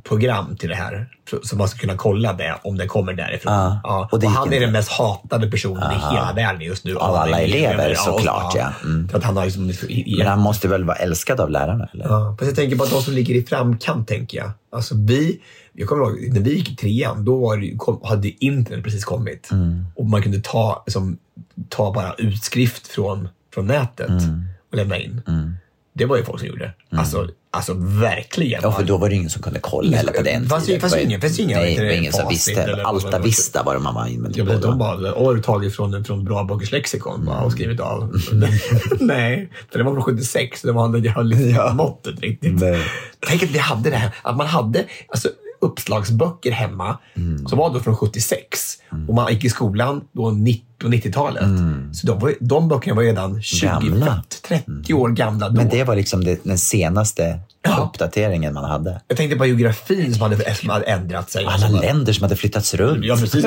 [0.00, 1.06] motprogram till det här.
[1.42, 3.52] Så man ska kunna kolla det om det kommer därifrån.
[3.52, 4.64] Ja, Ja, och och han är inte.
[4.64, 6.96] den mest hatade personen i hela världen just nu.
[6.96, 8.72] Av alla elever, såklart, ja.
[8.84, 9.08] Mm.
[9.08, 9.74] För att han har liksom, i,
[10.12, 11.88] i, Men han måste väl vara älskad av lärarna?
[11.94, 12.04] Eller?
[12.04, 14.50] Ja, fast jag tänker på de som ligger i framkant, tänker jag.
[14.72, 15.40] Alltså vi,
[15.72, 19.04] jag kommer ihåg, när vi gick i trean, då var det, kom, hade internet precis
[19.04, 19.50] kommit.
[19.50, 19.86] Mm.
[19.96, 21.18] Och man kunde ta, liksom,
[21.68, 24.44] ta bara utskrift från, från nätet Mm.
[24.70, 25.22] och lämna in.
[25.26, 25.52] Det
[25.92, 26.72] det var ju folk som gjorde.
[26.90, 28.58] Alltså, alltså verkligen.
[28.58, 28.70] Mm.
[28.70, 30.80] Ja, för då var det ingen som kunde kolla heller på den Fast- tiden.
[30.80, 32.82] fast Det ingen- fast ingen, Nej, det var ingen som visste.
[32.84, 36.24] Alta Vista var det man använde Ja, men de bara, har du tagit från, från
[36.24, 38.20] Bra Bakers lexikon bara och skrivit av?
[39.00, 42.60] Nej, det var från 76, så det var jag höll inte måttet riktigt.
[42.60, 42.78] Nej.
[43.28, 45.28] Tänk att vi hade det här, att man hade alltså,
[45.60, 46.98] uppslagsböcker hemma
[47.48, 51.42] som var då från 76 och man gick i skolan då 90 på 90-talet.
[51.92, 54.24] Så de, var, de böckerna var redan 20, Gamla.
[54.48, 55.56] 30 år gamla då.
[55.56, 59.00] Men det var liksom det, den senaste uppdateringen man hade.
[59.08, 61.46] Jag tänkte på geografin som hade, som hade ändrat sig.
[61.46, 63.04] Alla länder som hade flyttats runt.
[63.04, 63.46] Ja, precis.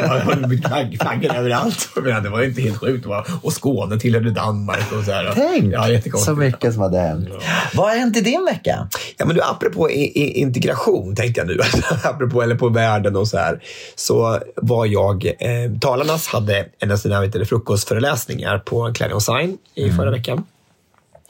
[1.00, 1.90] Flaggor överallt.
[2.24, 3.06] Det var inte helt sjukt.
[3.42, 5.32] Och Skåne tillhörde Danmark och så här.
[5.36, 7.30] Tänk Ja, så mycket som hade hänt.
[7.74, 8.88] Vad har hänt i din vecka?
[9.18, 11.60] Ja, men du, apropå integration, tänkte jag nu,
[12.04, 13.64] apropå eller på världen och så här,
[13.96, 19.58] så var jag, eh, Talarnas hade en av sina vet du, frukostföreläsningar på Clarion Sign
[19.76, 20.44] i förra veckan.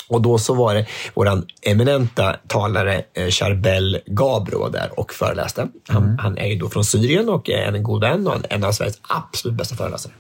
[0.08, 5.68] Och då så var det vår eminenta talare eh, Charbel Gabro där och föreläste.
[5.88, 8.64] Han, han är ju då från Syrien och är en god vän och en- en
[8.64, 10.14] av Sveriges absolut bästa föreläsare.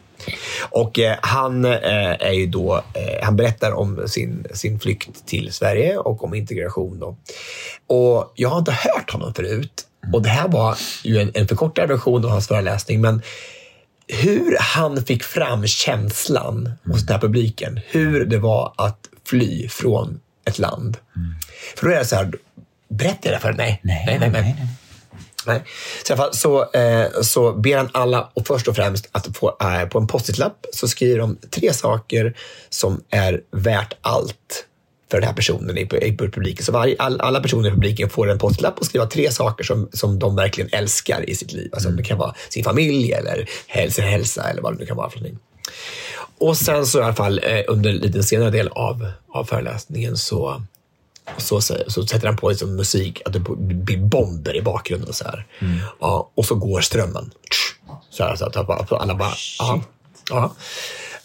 [0.70, 1.72] Och eh, han eh,
[2.20, 7.00] är ju då, eh, han berättar om sin, sin flykt till Sverige och om integration.
[7.00, 7.16] Då.
[7.96, 9.84] Och jag har inte hört honom förut.
[10.14, 13.22] Och det här var ju en, en förkortad version av hans föreläsning, men
[14.08, 17.80] hur han fick fram känslan hos den här publiken.
[17.88, 20.98] Hur det var att fly från ett land.
[21.76, 22.32] För då är det så här,
[22.90, 23.80] berättar jag det för dig?
[23.84, 24.04] Nej.
[24.08, 24.42] nej, nej, nej.
[24.42, 24.68] nej, nej.
[25.46, 25.64] Nej.
[26.08, 29.86] Så, fall, så, eh, så ber han alla, och först och främst, att få, eh,
[29.90, 32.38] på en post-it-lapp så skriver de tre saker
[32.70, 34.66] som är värt allt
[35.12, 36.66] för den här personen i, i publiken.
[36.66, 39.90] Så varje, all, alla personer i publiken får en post-it-lapp och skriva tre saker som,
[39.94, 41.70] som de verkligen älskar i sitt liv.
[41.74, 45.10] Alltså, Det kan vara sin familj eller hälsa, hälsa eller vad det nu kan vara
[45.10, 45.40] för någonting.
[46.38, 50.18] Och sen så i alla fall eh, under en lite senare del av, av föreläsningen
[50.18, 50.62] så
[51.38, 55.14] så, så, så sätter han på liksom musik, att det blir bomber i bakgrunden.
[55.14, 55.46] Så här.
[56.00, 57.32] Ja, och så går strömmen.
[58.10, 59.82] Så, här, så att alla bara, ja,
[60.30, 60.56] ja.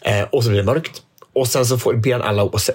[0.01, 1.03] Eh, och så blir det mörkt.
[1.39, 2.69] Och sen så får, ber han alla att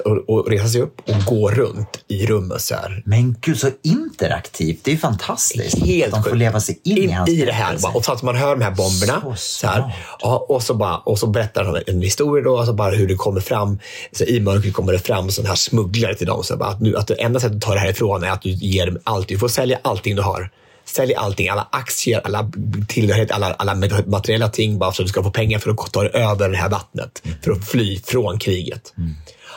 [0.47, 3.03] resa sig upp och gå runt i rummet så här.
[3.05, 4.79] Men gud, så interaktivt.
[4.83, 5.85] Det är fantastiskt.
[5.85, 7.77] Helt De får leva sig in, i hans i det här.
[7.81, 9.21] Bara, och så att man hör de här bomberna.
[9.21, 12.73] Så Så här, ja, och, så bara, och så berättar han en historia då, alltså
[12.73, 13.79] bara hur det kommer fram.
[14.11, 16.43] Så I mörkret kommer det fram sådana här smugglare till dem.
[16.43, 18.49] Så bara, att, nu, att det enda sättet att ta det härifrån är att du
[18.49, 19.27] ger dem allt.
[19.27, 20.49] Du får sälja allting du har.
[20.85, 22.51] Sälj allting, alla aktier, alla
[22.87, 26.01] tillhörigheter, alla, alla materiella ting bara så att du ska få pengar för att ta
[26.01, 27.23] dig över det här vattnet.
[27.43, 28.93] För att fly från kriget.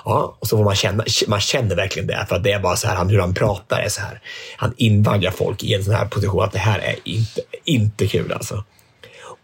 [0.05, 2.27] Ja, och så får man känna, man känner verkligen det.
[2.29, 4.21] För att det är bara så här, han, hur han pratar är så här.
[4.57, 8.33] Han invaggar folk i en sån här position att det här är inte, inte kul
[8.33, 8.65] alltså.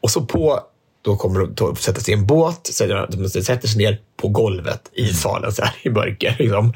[0.01, 0.61] Och så på,
[1.03, 4.91] då kommer de sätta sig i en båt, så de sätter sig ner på golvet
[4.93, 6.37] i salen så här, i mörker.
[6.39, 6.75] Liksom.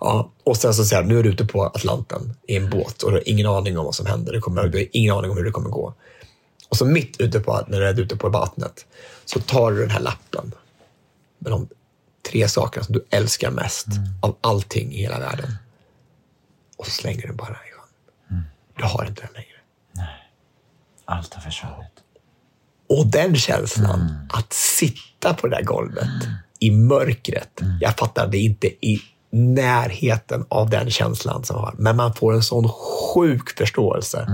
[0.00, 3.10] Ja, och sen så säger nu är du ute på Atlanten i en båt och
[3.10, 4.32] du har ingen aning om vad som händer.
[4.32, 5.94] Du, kommer, du har ingen aning om hur det kommer gå.
[6.68, 8.86] Och så mitt ute på, när du är ute på vattnet
[9.24, 10.54] så tar du den här lappen
[11.38, 11.68] med de
[12.30, 13.86] tre sakerna som du älskar mest
[14.22, 15.54] av allting i hela världen.
[16.76, 18.44] Och så slänger du bara i sjön.
[18.76, 19.48] Du har inte den längre.
[21.04, 21.97] Allt har försvunnit.
[22.88, 26.08] Och den känslan, att sitta på det där golvet
[26.58, 27.60] i mörkret.
[27.80, 29.00] Jag fattar, det är inte i
[29.32, 31.74] närheten av den känslan som har.
[31.78, 34.26] Men man får en sån sjuk förståelse.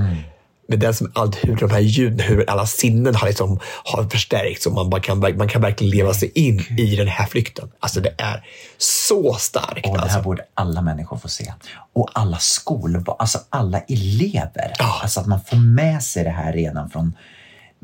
[0.69, 4.67] Med den som allt, hur de här ljuden, hur alla sinnen har, liksom, har förstärkts
[4.67, 7.71] och man, bara kan, man kan verkligen leva sig in i den här flykten.
[7.81, 8.47] Alltså det är
[8.79, 9.87] så starkt.
[9.87, 10.17] Och det alltså.
[10.17, 11.53] här borde alla människor få se.
[11.93, 14.73] Och alla skolbarn, alltså alla elever.
[14.79, 15.01] Ja.
[15.03, 17.15] Alltså att man får med sig det här redan från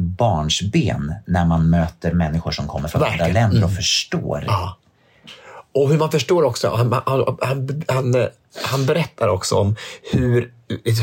[0.01, 3.35] barnsben när man möter människor som kommer från andra Verkligen.
[3.35, 4.45] länder och förstår.
[4.47, 4.77] Ja.
[5.73, 8.29] Och hur man förstår också, han, han, han, han,
[8.65, 9.77] han berättar också om
[10.13, 10.53] hur,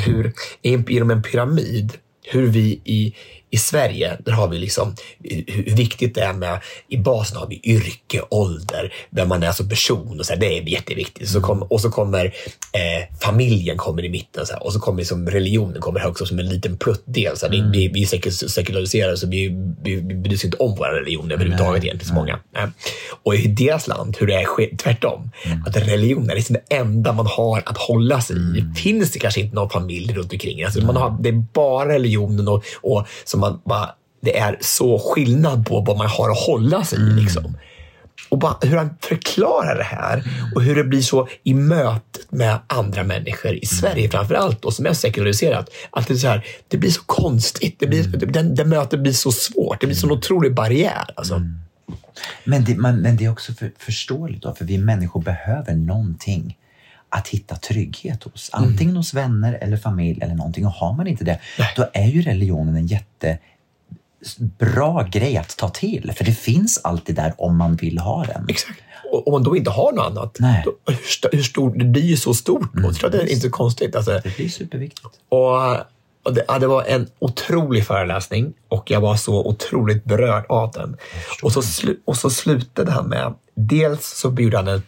[0.06, 0.34] hur
[0.88, 3.16] genom en pyramid, hur vi i,
[3.50, 4.96] i Sverige, där har vi liksom
[5.48, 9.70] hur viktigt det är med, i basen har vi yrke, ålder, vem man är som
[9.70, 11.30] person och så här, det är jätteviktigt.
[11.30, 14.98] Så kom, och så kommer eh, familjen kommer i mitten så här, och så kommer
[15.00, 17.38] liksom religionen kommer högst upp som en liten pluttdel.
[17.38, 19.48] Så här, vi, vi, vi är sekul- sekulariserade så vi,
[19.84, 22.40] vi, vi bryr oss inte om vår religion överhuvudtaget egentligen, så många.
[22.58, 22.70] Eh,
[23.24, 25.32] Och i deras land, hur det är tvärtom,
[25.68, 28.40] att religion är liksom det enda man har att hålla sig i.
[28.62, 30.64] Det finns det kanske inte någon familj runt omkring.
[30.64, 33.08] Alltså man har, det är bara religionen och, och
[33.38, 33.90] som man bara,
[34.22, 37.02] det är så skillnad på vad man har att hålla sig i.
[37.02, 37.58] Liksom.
[38.30, 40.24] Och bara hur han förklarar det här
[40.56, 44.74] och hur det blir så i mötet med andra människor i Sverige framför allt och
[44.74, 45.70] som är sekulariserat.
[45.90, 47.76] Att det, är så här, det blir så konstigt.
[47.80, 49.82] Det, blir, den, det mötet blir så svårt.
[49.82, 51.06] Det blir så en otrolig barriär.
[51.16, 51.42] Alltså.
[52.44, 56.58] Men, det, man, men det är också för, förståeligt då, för vi människor behöver någonting
[57.10, 58.50] att hitta trygghet hos.
[58.54, 60.66] Antingen hos vänner eller familj eller någonting.
[60.66, 61.74] Och har man inte det, Nej.
[61.76, 63.38] då är ju religionen en jätte
[64.58, 66.12] bra grej att ta till.
[66.18, 68.46] För det finns alltid där om man vill ha den.
[68.50, 68.80] Exakt.
[69.12, 70.62] Och om man då inte har något annat, Nej.
[70.66, 72.76] Då, hur, st- hur stort, det blir ju så stort.
[72.76, 72.94] Mm.
[72.94, 73.96] Så det är inte så konstigt.
[73.96, 74.22] Alltså.
[74.24, 75.08] Det blir superviktigt.
[75.30, 75.76] Och,
[76.24, 80.72] och det, ja, det var en otrolig föreläsning och jag var så otroligt berörd av
[80.72, 80.98] den.
[81.44, 84.84] Och så, slu, och så slutade han med, dels så gjorde han ett,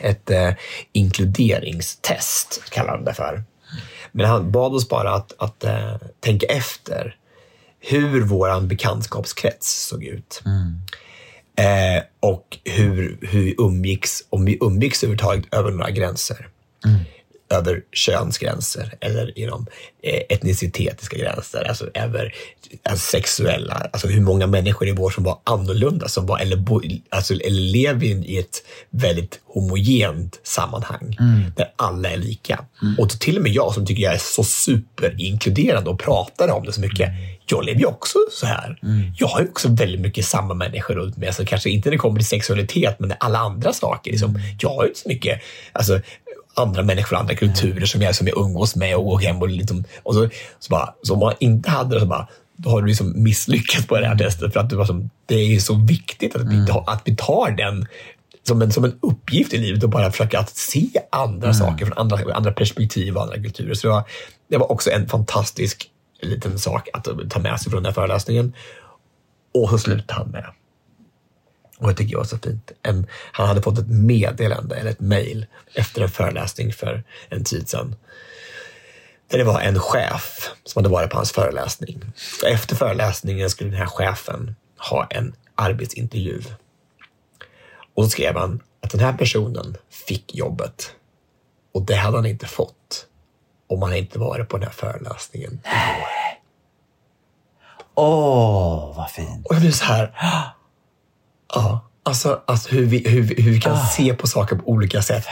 [0.00, 0.50] ett eh,
[0.92, 3.44] inkluderingstest, kallar han det för.
[4.12, 7.16] Men han bad oss bara att, att eh, tänka efter
[7.80, 10.42] hur vår bekantskapskrets såg ut.
[11.58, 16.48] Eh, och hur, hur vi umgicks, om vi umgicks överhuvudtaget över några gränser.
[17.50, 19.66] Över könsgränser eller inom
[20.02, 22.34] eh, etnicitetiska gränser, alltså över
[22.82, 26.80] alltså sexuella, alltså hur många människor i vår som var annorlunda, som var, eller, bo,
[27.08, 31.16] alltså, eller lever i ett väldigt homogent sammanhang
[31.56, 32.64] där alla är lika.
[32.98, 36.72] Och till och med jag som tycker jag är så superinkluderande och pratar om det
[36.72, 37.10] så mycket,
[37.46, 38.78] jag lever ju också så här.
[39.18, 41.28] Jag har ju också väldigt mycket samma människor runt mig.
[41.28, 44.10] Alltså, kanske inte när det kommer till sexualitet, men alla andra saker.
[44.10, 44.40] Liksom.
[44.60, 45.40] Jag har ju inte så mycket
[45.72, 46.00] alltså,
[46.56, 49.84] andra människor, andra kulturer som jag, som jag umgås med och går hem och, liksom,
[50.02, 52.88] och så, så, bara, så om man inte hade det så bara, då har du
[52.88, 54.52] liksom misslyckats på det här testet.
[54.52, 57.50] För att du var som, det är så viktigt att vi, tar- att vi tar
[57.50, 57.86] den
[58.42, 61.98] som en, som en uppgift i livet och bara försöka att se andra saker från
[61.98, 63.74] andra, andra perspektiv och andra kulturer.
[63.74, 64.04] Så det var,
[64.50, 65.90] det var också en fantastisk
[66.22, 68.52] liten sak att ta med sig från den här föreläsningen.
[69.54, 70.44] Och så slutade han med,
[71.78, 75.00] och jag tycker det var så fint, en, han hade fått ett meddelande eller ett
[75.00, 77.96] mejl efter en föreläsning för en tid sedan.
[79.28, 82.04] Där det var en chef som hade varit på hans föreläsning.
[82.42, 84.56] Och efter föreläsningen skulle den här chefen
[84.90, 86.42] ha en arbetsintervju.
[87.94, 89.76] Och så skrev han att den här personen
[90.08, 90.92] fick jobbet.
[91.74, 93.06] Och det hade han inte fått
[93.68, 95.60] om han inte varit på den här föreläsningen.
[97.94, 99.46] Åh, vad fint.
[99.46, 100.12] Och jag blir så här...
[101.54, 105.26] Ja, alltså, alltså hur, vi, hur, hur vi kan se på saker på olika sätt.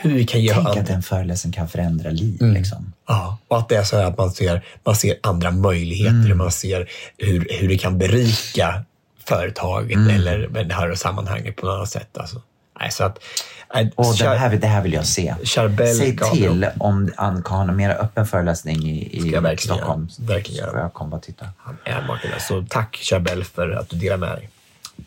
[0.00, 2.42] Hur vi kan ge Tänk att en föreläsning kan förändra liv.
[2.42, 2.54] Mm.
[2.54, 2.92] Liksom.
[3.08, 6.34] Ja, och att det är så att man ser, man ser andra möjligheter.
[6.34, 8.84] Man ser hur, hur det kan berika
[9.24, 12.18] företaget eller det här sammanhanget på något annat sätt.
[12.18, 12.42] Alltså.
[12.80, 13.18] Nej, så att,
[13.94, 15.34] Och det Char- här, det här vill jag se.
[15.44, 20.08] Charbel Säg till om han kan ha en mer öppen föreläsning i, i verkligen Stockholm.
[20.18, 20.80] Verkligen Så göra.
[20.82, 21.46] jag kommer bara titta.
[21.58, 22.46] Han är makalös.
[22.46, 24.50] Så tack Charbel för att du delar med dig.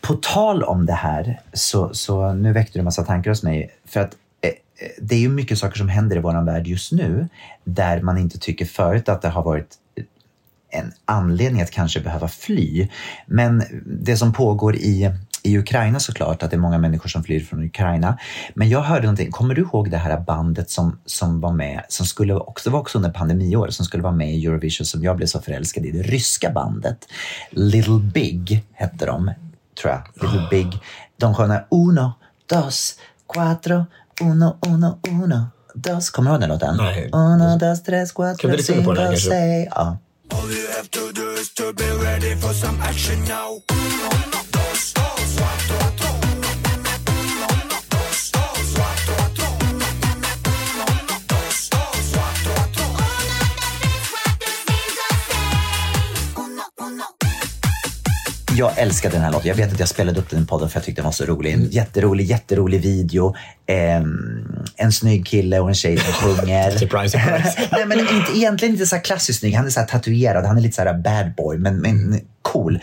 [0.00, 3.70] På tal om det här, så, så nu väckte du en massa tankar hos mig.
[3.84, 4.54] För att eh, eh
[4.98, 7.28] det är ju mycket saker som händer i vår värld just nu
[7.64, 9.78] där man inte tycker förut att det har varit
[10.74, 12.88] en anledning att kanske behöva fly.
[13.26, 15.10] Men det som pågår i,
[15.42, 18.18] i Ukraina såklart, att det är många människor som flyr från Ukraina.
[18.54, 22.06] Men jag hörde någonting, kommer du ihåg det här bandet som, som var med, som
[22.06, 25.26] skulle också, var också under pandemiår, som skulle vara med i Eurovision som jag blev
[25.26, 26.98] så förälskad i, det ryska bandet.
[27.50, 29.30] Little Big hette de,
[29.74, 30.02] tror jag.
[30.22, 30.78] Little Big.
[31.16, 32.12] De sjöng uno,
[32.48, 32.94] dos,
[33.26, 33.84] cuatro,
[34.20, 35.46] uno, uno, uno.
[35.74, 36.76] Dos, kommer du ihåg den låten?
[36.76, 37.10] Nej.
[37.12, 39.30] Uno, dos, tres, Kan cuatro, du lyssna på den här cinco, kanske?
[39.30, 39.68] seis.
[39.74, 39.96] Ja.
[40.32, 43.62] All you have to do is to be ready for some action now.
[58.56, 59.48] Jag älskade den här låten.
[59.48, 61.24] Jag vet att jag spelade upp den i podden för jag tyckte den var så
[61.24, 61.52] rolig.
[61.52, 63.34] En jätterolig, jätterolig video.
[63.66, 66.70] Ehm, en snygg kille och en tjej som sjunger.
[66.78, 67.68] Surprise, surprise.
[67.72, 69.54] Nej, men inte, egentligen inte så här klassiskt snygg.
[69.54, 70.44] Han är så här tatuerad.
[70.44, 72.80] Han är lite så här bad boy, men, men cool.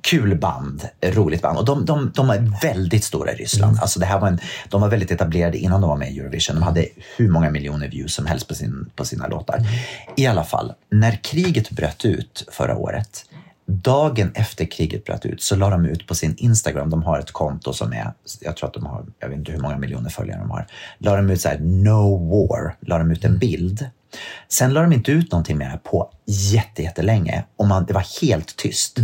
[0.00, 1.58] Kul band, roligt band.
[1.58, 3.78] Och de, de, de är väldigt stora i Ryssland.
[3.80, 6.56] Alltså det här var en, de var väldigt etablerade innan de var med i Eurovision.
[6.56, 9.66] De hade hur många miljoner views som helst på, sin, på sina låtar.
[10.16, 13.24] I alla fall, när kriget bröt ut förra året
[13.72, 17.32] Dagen efter kriget bröt ut så la de ut på sin Instagram, de har ett
[17.32, 20.40] konto som är, jag tror att de har, jag vet inte hur många miljoner följare
[20.40, 20.66] de har,
[20.98, 23.90] la de ut så här no war, la de ut en bild.
[24.48, 28.56] Sen la de inte ut någonting mer på jätte, jättelänge och man, det var helt
[28.56, 28.98] tyst.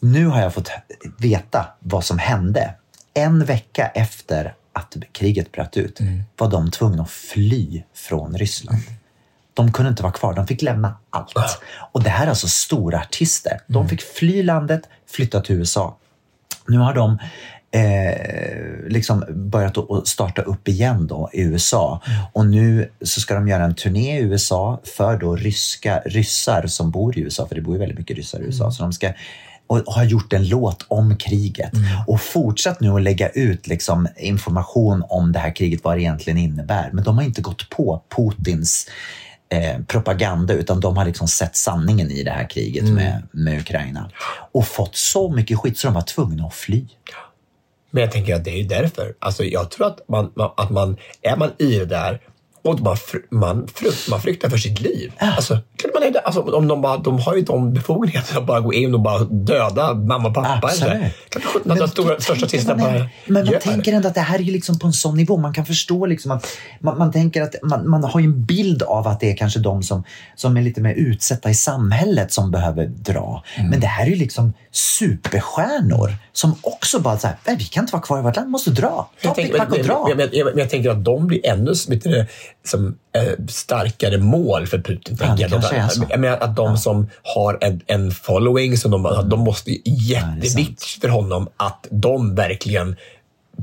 [0.00, 0.70] Nu har jag fått
[1.18, 2.74] veta vad som hände.
[3.14, 6.00] En vecka efter att kriget bröt ut
[6.36, 8.78] var de tvungna att fly från Ryssland.
[9.54, 11.32] De kunde inte vara kvar, de fick lämna allt.
[11.92, 13.60] Och det här är alltså stora artister.
[13.66, 15.96] De fick fly landet, flytta till USA.
[16.68, 17.18] Nu har de
[17.72, 22.02] eh, liksom börjat att starta upp igen då i USA.
[22.32, 26.90] Och nu så ska de göra en turné i USA för då ryska, ryssar som
[26.90, 28.70] bor i USA, för det bor ju väldigt mycket ryssar i USA.
[28.70, 29.12] Så de ska
[29.66, 31.86] och har gjort en låt om kriget Mm.
[32.06, 36.38] och fortsatt nu att lägga ut liksom, information om det här kriget, vad det egentligen
[36.38, 36.90] innebär.
[36.92, 38.86] Men de har inte gått på Putins
[39.50, 42.94] eh, propaganda utan de har liksom sett sanningen i det här kriget Mm.
[42.94, 44.10] med, med Ukraina
[44.52, 46.86] och fått så mycket skit så de var tvungna att fly.
[47.90, 49.14] Men jag tänker att det är ju därför.
[49.18, 52.20] Alltså jag tror att man, att man är man i det där
[52.62, 52.96] och man,
[53.30, 55.12] man, frukt, man fruktar för sitt liv.
[55.18, 56.18] Alltså, klart man det.
[56.18, 59.18] Alltså, om de, bara, de har ju de befogenheterna att bara gå in och bara
[59.24, 60.60] döda mamma och pappa.
[60.62, 60.94] Absolut.
[60.94, 61.10] Eller?
[61.28, 64.14] Klart sjutton att de stora, största artisterna men, bara men man gör tänker ändå att
[64.14, 65.36] det här är ju liksom på en sån nivå.
[65.36, 66.46] Man kan förstå liksom att
[66.80, 69.60] man, man tänker att man, man har ju en bild av att det är kanske
[69.60, 70.04] de som,
[70.36, 73.44] som är lite mer utsatta i samhället som behöver dra.
[73.56, 73.70] Mm.
[73.70, 77.84] Men det här är ju liksom superstjärnor som också bara så här, "Nej, vi kan
[77.84, 78.88] inte vara kvar i vårt land, måste dra.
[78.88, 80.04] Ta Jag tänker, pick, pack och dra.
[80.08, 81.74] men, men, men, men jag tänker att de blir ännu
[82.64, 85.16] som, eh, starkare mål för Putin.
[85.20, 85.50] Ja, det jag.
[85.50, 86.04] kanske är så.
[86.10, 89.28] Jag menar att de som har en, en following, som de, Mm.
[89.28, 92.96] de måste ju jätteviktigt för honom att de verkligen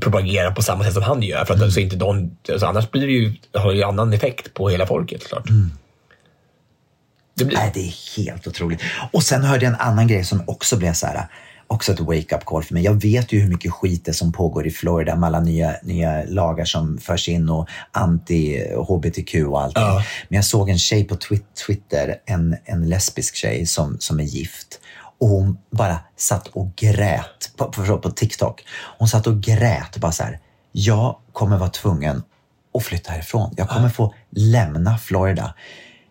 [0.00, 1.36] propagerar på samma sätt som han gör.
[1.44, 1.64] För att Mm.
[1.64, 4.86] alltså inte de, alltså annars blir det ju, har det ju annan effekt på hela
[4.86, 5.48] folket såklart.
[5.48, 5.70] Mm.
[7.34, 8.80] Det blir, Nej, det är helt otroligt.
[9.12, 11.26] Och sen hörde jag en annan grej som också blev så här,
[11.68, 12.84] också ett wake-up call för mig.
[12.84, 16.24] Jag vet ju hur mycket skit det som pågår i Florida med alla nya, nya
[16.24, 19.76] lagar som förs in och anti-hbtq och allt.
[19.76, 20.02] Ja.
[20.28, 24.24] Men jag såg en tjej på twi- Twitter, en, en lesbisk tjej som, som är
[24.24, 24.80] gift.
[25.18, 28.64] Och hon bara satt och grät på, på, på TikTok.
[28.98, 30.40] Hon satt och grät bara så här.
[30.72, 32.22] Jag kommer vara tvungen
[32.74, 33.54] att flytta härifrån.
[33.56, 35.54] Jag kommer få lämna Florida.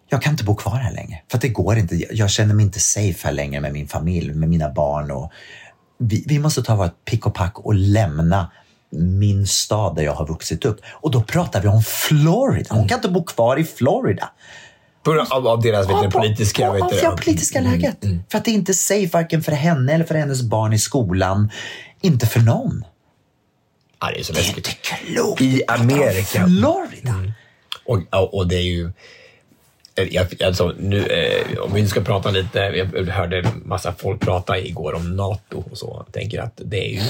[0.10, 1.22] Jag kan inte bo kvar här längre.
[1.32, 1.96] För att det går inte.
[2.16, 5.12] Jag- känner mig inte safe här längre med min familj, med mina barn.
[5.12, 5.32] Och
[6.00, 8.52] vi, vi måste ta vårt pick och pack och lämna
[8.92, 10.80] min stad där jag har vuxit upp.
[10.92, 12.76] Och då pratar vi om Florida.
[12.76, 14.30] Hon kan inte bo kvar i Florida.
[15.04, 16.68] på grund av, av deras vet Ja, på- politiska...
[16.68, 17.98] på, vet av det politiska läget.
[18.32, 21.52] För att det är inte safe varken för henne eller för hennes barn i skolan.
[22.02, 22.84] Inte för någon.
[24.02, 25.42] Ja, det är så Det är inte klokt.
[25.42, 26.48] I Amerika.
[26.48, 27.16] Florida.
[27.86, 28.92] Och, och, och det är ju...
[29.98, 34.22] eh, Jag, alltså, nu, eh, om vi nu ska prata lite, jag hörde massa folk
[34.22, 36.04] prata igår om NATO och så.
[36.06, 37.02] Jag tänker att det är ju,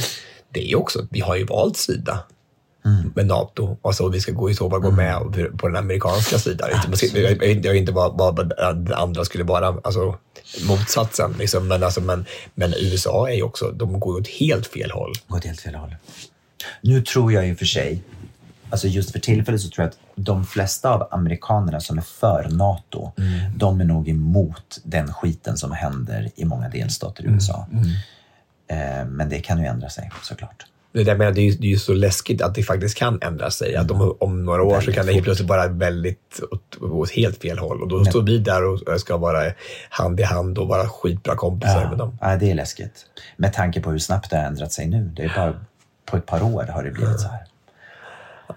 [0.53, 2.19] det är också, vi har ju valt sida
[3.15, 3.77] med NATO.
[3.81, 5.15] Alltså vi ska gå i så fall gå med
[5.59, 6.69] på den amerikanska sidan.
[6.95, 8.49] Ska- Jag vet inte- vad, vad
[8.85, 10.15] det andra skulle vara, alltså
[10.67, 11.35] motsatsen.
[11.39, 11.67] Liksom.
[11.67, 12.25] Men, alltså, men,
[12.55, 15.13] men USA är ju också, de går åt helt fel håll.
[15.27, 15.95] Gått helt fel håll.
[16.81, 18.01] Nu tror jag ju för sig,
[18.69, 22.47] alltså just för tillfället så tror jag att de flesta av amerikanerna som är för
[22.49, 23.11] NATO,
[23.55, 27.67] de är nog emot den skiten som händer i många delstater i USA.
[28.67, 30.65] Eh, Men det kan ju ändra sig såklart.
[30.91, 33.19] Det, där med, det, är ju, det är ju så läskigt att det faktiskt kan
[33.21, 33.75] ändra sig.
[33.75, 37.41] Att om, om några år så kan det helt plötsligt vara väldigt åt, åt helt
[37.41, 37.81] fel håll.
[37.81, 39.51] Och då står vi där och ska vara
[39.89, 42.17] hand i hand och vara skitbra kompisar med dem.
[42.21, 43.05] Ja, det är läskigt.
[43.37, 45.11] Med tanke på hur snabbt det har ändrat sig nu.
[45.15, 45.53] Det är bara
[46.05, 47.46] på ett par år har det blivit så här.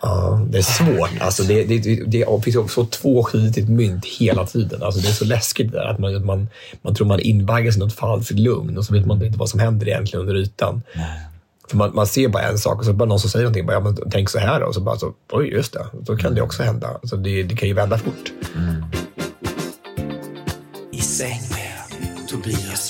[0.03, 1.11] Ja, det är svårt.
[1.21, 4.83] Alltså det, det, det, det finns också tvåskidigt mynt hela tiden.
[4.83, 6.49] Alltså det är så läskigt där att man, att man,
[6.83, 9.61] man tror man invaggas i något falskt lugn och så vet man inte vad som
[9.61, 10.83] händer egentligen under ytan.
[11.71, 13.67] För man, man ser bara en sak och så bara någon som säger någonting.
[13.67, 14.67] Bara, ja, men tänk så här då.
[14.67, 16.89] Och så bara, så, oj just det, så kan det också hända.
[16.89, 18.33] Alltså det, det kan ju vända fort.
[20.93, 22.90] I säng med Tobias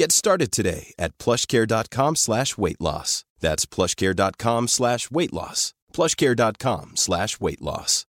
[0.00, 3.24] Get started today at plushcare.com slash weight loss.
[3.40, 5.74] That's plushcare.com slash weight loss.
[5.96, 8.06] plushcare.com slash weight loss.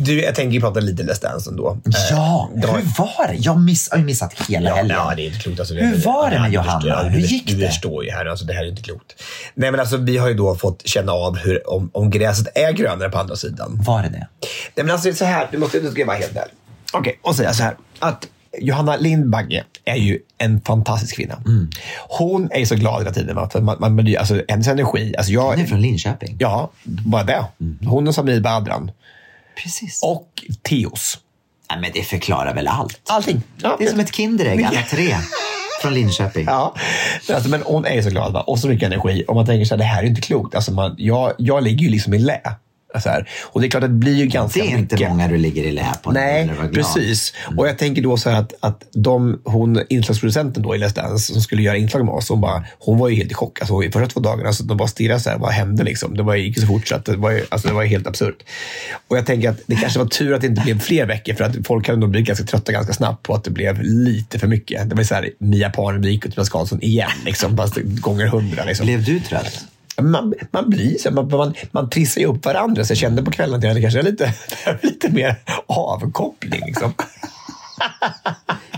[0.00, 1.78] Du, jag tänker prata lite Let's Dance ändå.
[2.10, 3.34] Ja, Eh, det hur var det?
[3.34, 4.96] Jag miss, har ju missat hela Ja, helgen.
[4.96, 5.58] ja, det är inte klokt.
[5.60, 6.80] Alltså, Hur var det med du Johanna?
[6.80, 7.66] förstår- Hur du- gick Du det?
[7.68, 9.22] förstår ju här, alltså, det här är inte klokt.
[9.54, 12.72] Nej, men alltså, vi har ju då fått känna av hur, om, om gräset är
[12.72, 13.82] grönare på andra sidan.
[13.86, 14.26] Var det det?
[14.74, 16.54] Nej, men alltså, så här, du måste, du ska vara helt ärlig.
[16.92, 17.76] Okej, och säga så här.
[17.98, 18.26] Att
[18.60, 21.34] Johanna Lindbagge är ju en fantastisk kvinna.
[21.46, 21.70] Mm.
[22.08, 23.36] Hon är ju så glad hela tiden.
[23.36, 23.48] va?
[23.52, 25.14] För man, man, blir- alltså, hennes energi.
[25.16, 26.36] Alltså, jag, Hon är från Linköping.
[26.40, 27.44] Ja, bara det.
[27.86, 28.90] Hon och Samir Badran.
[29.62, 30.00] Precis.
[30.02, 30.28] Och
[30.62, 31.18] Teos.
[31.70, 33.00] Nej, men det förklarar väl allt?
[33.08, 33.42] Allting.
[33.62, 35.16] Ja, Det är som ett Kinderägg, alla tre.
[35.82, 36.44] Från Linköping.
[36.46, 36.74] Ja,
[37.28, 38.40] men alltså, men hon är ju så glad va?
[38.40, 39.24] och så mycket energi.
[39.28, 40.54] Och man tänker så här, det här är inte klokt.
[40.54, 42.40] Alltså man, jag, jag ligger ju liksom i lä.
[43.42, 44.92] Och det är klart att det blir ju ganska Det är mycket.
[44.92, 47.34] inte många du ligger i lä på Nej, precis.
[47.56, 51.32] Och jag tänker då så här att, att de, hon, inslagsproducenten då i Let's Dance
[51.32, 53.60] som skulle göra inslag med oss, hon, bara, hon var ju helt i chock.
[53.60, 56.16] Alltså, i första två dagarna så de bara stirrade så här, vad hände liksom?
[56.16, 58.42] Det var, gick så fort så att det var, ju- alltså, det var helt absurt.
[59.08, 61.44] Och jag tänker att det kanske var tur att det inte blev fler veckor för
[61.44, 64.46] att folk hade nog blivit ganska trötta ganska snabbt på att det blev lite för
[64.46, 64.88] mycket.
[64.88, 68.64] Det var ju så här, Mia Parnevik och Tobias Karlsson igen, liksom, fast gånger hundra.
[68.64, 68.86] Liksom.
[68.86, 69.64] Blev du trött?
[70.02, 72.84] Man, man blir så, man, man, man trissar ju upp varandra.
[72.84, 74.34] Så jag kände på kvällen att jag hade kanske lite,
[74.82, 75.36] lite mer
[75.66, 76.62] avkoppling.
[76.66, 76.92] Liksom.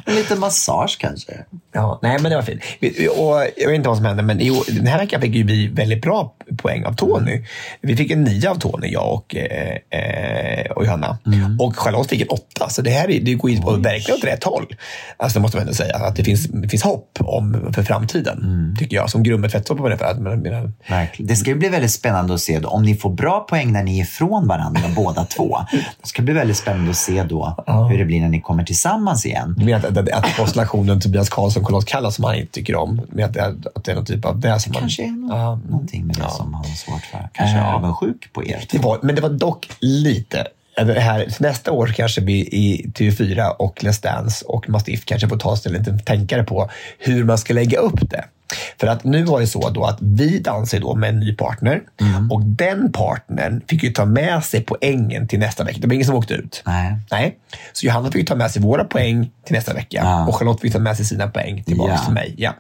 [0.04, 1.32] En liten massage kanske?
[1.72, 2.60] Ja, nej, men det var fint.
[3.18, 6.02] Och jag vet inte vad som hände, men år- den här veckan fick vi väldigt
[6.02, 7.44] bra poäng av Tony.
[7.80, 11.18] Vi fick en nio av Tony, jag och, eh, eh, och Johanna.
[11.60, 12.68] Och Charlotte fick en åtta.
[12.68, 14.66] Så det här är- det går ju verkligen åt rätt håll.
[15.16, 15.96] Alltså, det måste man ändå säga.
[15.96, 19.10] Att det finns, det finns hopp om, för framtiden, tycker jag.
[19.10, 19.52] Som grummet.
[19.52, 20.74] För att, men, men.
[21.18, 23.82] Det ska ju bli väldigt spännande att se då, om ni får bra poäng när
[23.82, 25.58] ni är ifrån varandra båda två.
[26.02, 28.89] Det ska bli väldigt spännande att se då hur det blir när ni kommer tillsammans
[29.26, 29.54] igen.
[29.58, 33.00] Du menar att, att, att konstellationen Tobias Karlsson Charlotte Kalla som han inte tycker om,
[33.08, 34.80] med att, det att det är någon typ av det som man...
[34.80, 35.60] Kanske är nå- Ja.
[35.70, 37.28] någonting med det som han har svårt för.
[37.32, 38.64] Kanske Eh, avundsjuk på er.
[38.70, 40.46] Det var, men det var dock lite.
[40.76, 45.36] Det här, nästa år kanske vi i TV4 och Let's Dance och Mastiff kanske får
[45.36, 48.24] ta sig en liten tänkare på hur man ska lägga upp det.
[48.80, 51.80] För att nu var det så då att vi dansade då med en ny partner
[52.30, 55.78] och den partnern fick ju ta med sig poängen till nästa vecka.
[55.80, 56.62] Det var ingen som åkte ut.
[56.66, 56.96] Nej.
[57.10, 57.38] Nej.
[57.72, 60.26] Så Johanna fick ta med sig våra poäng till nästa vecka Ja.
[60.28, 61.98] och Charlotte fick ta med sig sina poäng tillbaka Ja.
[62.04, 62.34] till mig.
[62.38, 62.52] Ja.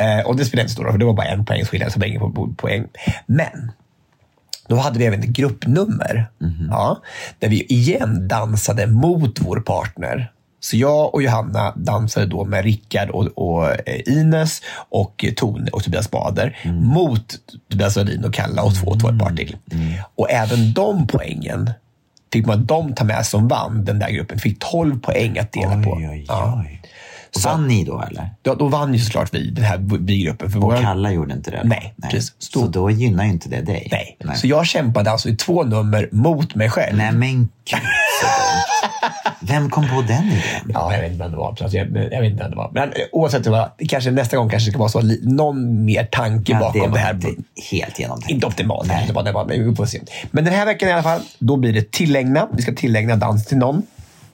[0.00, 1.92] Eh, och det spelade inte så stor roll, för det var bara en poängs skillnad,
[1.92, 2.84] så ingen po- poäng.
[3.26, 3.72] Men
[4.68, 6.26] då hade vi även ett gruppnummer.
[6.70, 7.02] Ja,
[7.38, 10.32] där vi igen dansade mot vår partner.
[10.60, 15.82] Så jag och Johanna dansade då med Rickard och, och eh, Ines och Tone och
[15.84, 17.34] Tobias Bader mot
[17.70, 19.56] Tobias Wallin och Kalla och två, två ett par till.
[20.14, 21.70] Och även de poängen
[22.32, 24.38] fick man de ta med som vann den där gruppen.
[24.38, 25.90] Fick 12 poäng att dela på.
[25.92, 26.62] Oj, oj, Ja.
[26.66, 26.82] oj.
[27.44, 28.30] Vann ni då eller?
[28.42, 30.50] Då, då vann ju såklart vi, den här vi-gruppen.
[30.50, 31.60] För Och våra- Kalla gjorde inte det?
[31.64, 32.32] Nej, precis.
[32.38, 33.88] Så då gynnar ju inte det dig?
[34.24, 34.36] Nej.
[34.36, 36.96] Så jag kämpade alltså i två nummer mot mig själv.
[36.96, 37.80] Nej men gud
[38.22, 38.26] så.
[39.40, 40.70] Vem kom på den idén?
[40.74, 41.56] Ja, jag vet inte vem det var.
[41.56, 42.70] Så Jag, jag vet inte vem det var.
[42.72, 46.04] Men oavsett, det var, det kanske, nästa gång kanske det ska vara så, någon mer
[46.04, 47.14] tanke Ja, bakom det, var här.
[47.14, 47.34] inte
[47.70, 48.30] helt genomtänkt.
[48.30, 48.90] Inte optimalt.
[49.06, 50.00] Det var, det var, men vi får se.
[50.30, 52.48] Men den här veckan i alla fall, då blir det tillägna.
[52.52, 53.82] Vi ska tillägna dans till någon.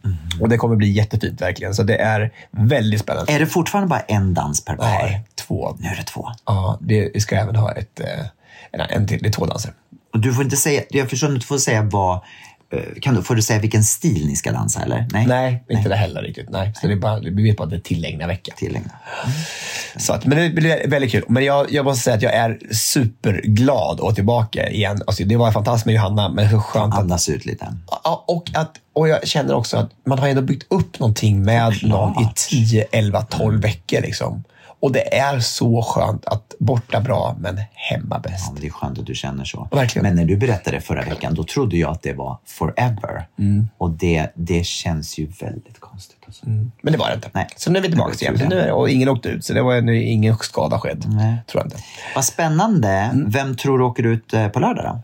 [0.04, 0.16] Mm.
[0.40, 1.74] Och det kommer bli jättefint verkligen.
[1.74, 3.32] Så det är väldigt spännande.
[3.32, 4.84] Är det fortfarande bara en dans per par?
[5.02, 5.76] Nej, två.
[5.78, 6.28] Nu är det två.
[6.46, 8.06] Ja, det, vi ska även ha ett, eh,
[8.72, 9.18] en, en till.
[9.22, 9.72] Det är två danser.
[10.12, 12.20] Och du får inte säga, jag förstår att du får säga vad,
[13.00, 15.06] kan du, får du säga vilken stil ni ska dansa eller?
[15.12, 16.50] Nej, Nej, inte det heller riktigt.
[16.50, 16.72] Nej.
[16.74, 18.52] Så det är bara, vi vet bara att det är tillägna vecka.
[18.56, 18.90] tillägna.
[19.96, 21.24] Så att, men det blir väldigt kul.
[21.28, 25.02] Men jag, jag måste säga att jag är superglad att vara tillbaka igen.
[25.06, 27.00] Alltså, det var fantastiskt med Johanna, men så skönt att...
[27.00, 27.76] Andas ut lite.
[28.04, 31.72] Ja, och, att, och jag känner också att man har ändå byggt upp någonting med
[31.82, 34.00] någon i 10, 11, 12 veckor.
[34.00, 34.44] Liksom.
[34.80, 38.44] Och det är så skönt att borta bra, men hemma bäst.
[38.46, 39.68] Ja, men det är skönt att du känner så.
[39.72, 40.06] Verkligen.
[40.06, 43.26] Men när du berättade förra veckan, då trodde jag att det var forever.
[43.38, 43.68] Mm.
[43.78, 46.18] Och det, det känns ju väldigt konstigt.
[46.26, 46.46] Alltså.
[46.46, 47.30] Men det var det inte.
[47.32, 47.46] Nej.
[47.56, 48.46] Så nu är vi tillbaka igen.
[48.48, 51.04] nu är, och ingen åkte ut, så det var nu ingen skada skedd.
[51.08, 51.36] Nej.
[51.46, 51.78] Tror jag inte.
[52.14, 52.88] Vad spännande.
[52.88, 53.30] Mm.
[53.30, 55.02] Vem tror du åker ut eh, på lördag då?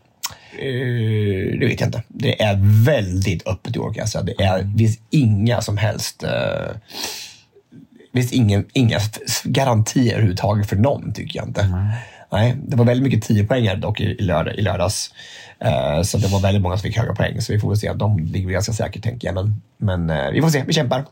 [0.59, 2.03] Eh, det vet jag inte.
[2.09, 4.25] Det är väldigt öppet i år kan jag säga.
[4.25, 6.23] Det är, det finns inga som helst...
[6.23, 6.31] eh,
[8.13, 8.99] finns ingen, inga
[9.45, 11.63] garantier överhuvudtaget för någon, tycker jag inte.
[12.33, 15.15] Nej, det var väldigt mycket 10 poängare dock i, lördag, i lördags.
[15.59, 17.41] Eh, så det var väldigt många som fick höga poäng.
[17.41, 17.93] Så vi får väl se.
[17.93, 19.35] De ligger ganska säkert, tänker jag.
[19.35, 20.65] Men, men eh, vi får se.
[20.67, 21.05] Vi kämpar.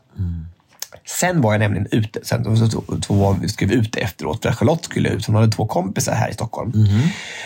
[1.05, 2.19] Sen var jag nämligen ute.
[2.23, 4.41] Sen så, så, så vi skulle vi ut efteråt.
[4.41, 5.25] För Charlotte skulle ut.
[5.25, 6.73] Hon hade två kompisar här i Stockholm.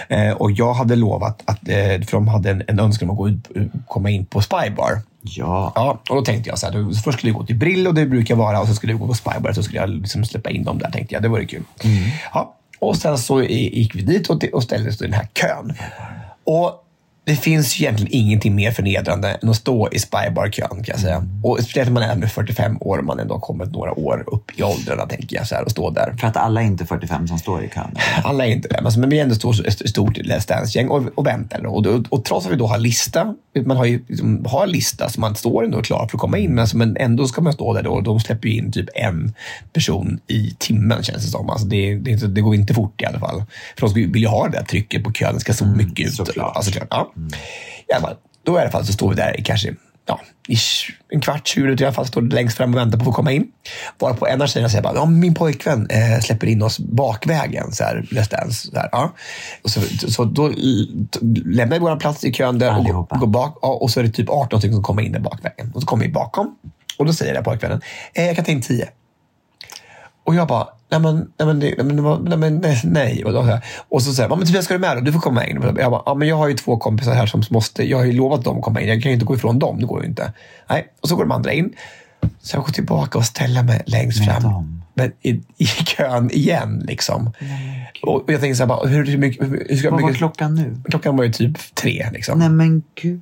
[0.07, 3.17] Eh, och jag hade lovat att, eh, för de hade en, en önskan om att
[3.17, 5.01] gå ut, komma in på Spybar.
[5.23, 5.71] Ja.
[5.75, 8.05] Ja, och då tänkte jag så här, då, först skulle jag gå till Brillo, det
[8.05, 10.63] brukar vara, och så skulle jag gå på Spybar, så skulle jag liksom släppa in
[10.63, 11.23] dem där, tänkte jag.
[11.23, 11.63] Det vore kul.
[12.33, 15.73] Ja, och sen så gick vi dit och, och ställde oss i den här kön.
[16.43, 16.83] Och
[17.25, 21.27] det finns ju egentligen ingenting mer förnedrande än att stå i Spybar-kön, kan jag säga.
[21.43, 24.23] Och speciellt när man är över 45 år och man ändå har kommit några år
[24.27, 26.15] upp i åldrarna, tänker jag, så här, och stå där.
[26.19, 27.95] För att alla är inte 45 som står i kön.
[28.23, 31.27] Alla är inte det, men vi är ändå stort, ett stort Let's Dance-gäng och, och
[31.27, 31.65] väntar.
[31.65, 33.35] Och, och, och trots att vi då har lista,
[33.65, 36.49] man har ju liksom, har lista så man står ändå klar för att komma in,
[36.49, 37.91] men, alltså, men ändå ska man stå där då.
[37.91, 39.33] Och de släpper ju in typ en
[39.73, 41.49] person i timmen känns det som.
[41.49, 43.43] Alltså, det, det, det går inte fort i alla fall.
[43.77, 46.13] För de vill ju ha det där trycket på kön, det ska så mycket ut.
[46.13, 46.55] såklart.
[46.55, 47.13] Alltså, ja.
[47.87, 49.75] I alla fall, då i alla fall så står vi där i kanske
[50.05, 52.97] ja, i tj- en kvart, 20 minuter i alla fall, står längst fram och väntar
[52.97, 53.47] på att få komma in.
[53.99, 57.83] Varpå en av tjejerna säger bara, ja, min pojkvän eh, släpper in oss bakvägen, så
[57.83, 58.67] här, Let's Dance.
[58.71, 59.13] Så, här, ja.
[59.63, 59.81] och så,
[60.11, 60.47] så då
[61.45, 63.15] lämnar vi vår plats i kön där och Allihopa.
[63.15, 63.59] går, går bak.
[63.61, 65.71] Ja, och så är det typ 18 stycken som kommer in där bakvägen.
[65.75, 66.55] Och så kommer vi bakom.
[66.97, 67.81] Och då säger den här pojkvännen,
[68.13, 68.89] eh, jag kan ta in 10.
[70.23, 71.75] Och jag bara, nej men, nej men, nej,
[72.23, 73.25] nej, men nej, nej.
[73.25, 73.59] Och, då,
[73.89, 75.01] och så säger men Tobias ska du med då?
[75.01, 75.61] Du får komma in.
[75.77, 78.11] Jag bara, ja men jag har ju två kompisar här som måste, jag har ju
[78.11, 78.87] lovat dem att komma in.
[78.87, 80.33] Jag kan ju inte gå ifrån dem, det går ju inte.
[80.69, 81.73] Nej, och så går de andra in.
[82.41, 84.43] Så jag går tillbaka och ställer mig längst fram.
[84.43, 84.83] dem?
[84.93, 87.31] Men i, I kön igen liksom.
[88.03, 90.07] Och, och jag tänker så här, bara, hur, hur mycket, hur, hur ska Vad var
[90.07, 90.81] mycket, klockan nu?
[90.89, 92.39] Klockan var ju typ tre liksom.
[92.39, 93.21] Nej men gud.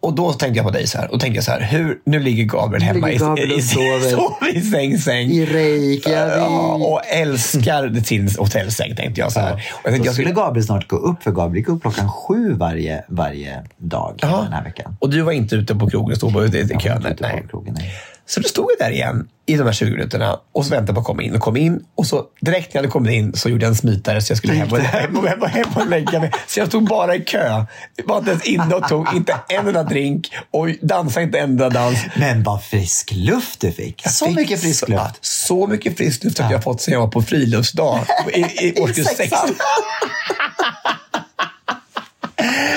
[0.00, 1.10] Och då tänkte jag på dig så här.
[1.14, 4.56] Och tänkte jag så här, hur, nu ligger Gabriel hemma ligger Gabriel i, i, sover.
[4.56, 5.30] i säng, säng.
[5.30, 6.34] I Reykjavik.
[6.36, 9.32] Ja, och älskar sin hotellsäng, tänkte jag.
[9.32, 9.52] Så här.
[9.52, 11.82] Och jag tänkte Då jag skulle skulle, Gabriel snart gå upp, för Gabriel gick upp
[11.82, 14.40] klockan sju varje, varje dag Ja.
[14.44, 14.96] den här veckan.
[15.00, 16.96] och du var inte ute på krogen, stod bara ute i Jag var kön.
[16.96, 17.42] inte ute Nej.
[17.42, 17.92] på krogen, nej.
[18.30, 21.00] Så då stod jag där igen i de här 20 minuterna och så väntade på
[21.00, 21.84] att komma in och kom in.
[21.94, 24.38] Och så direkt när jag hade kommit in så gjorde jag en smitare så jag
[24.38, 26.32] skulle hem och, hem och, hem och, hem och lägga mig.
[26.46, 27.64] Så jag stod bara i kö.
[28.04, 31.70] Var inte ens inne och tog inte en enda drink och dansade inte en enda
[31.70, 31.98] dans.
[32.16, 34.04] Men vad frisk luft du fick!
[34.04, 35.18] Jag så fick mycket frisk luft!
[35.20, 38.00] Så, mycket frisk luft har jag fått sedan jag var på friluftsdag
[38.34, 39.32] i, i årskurs 6.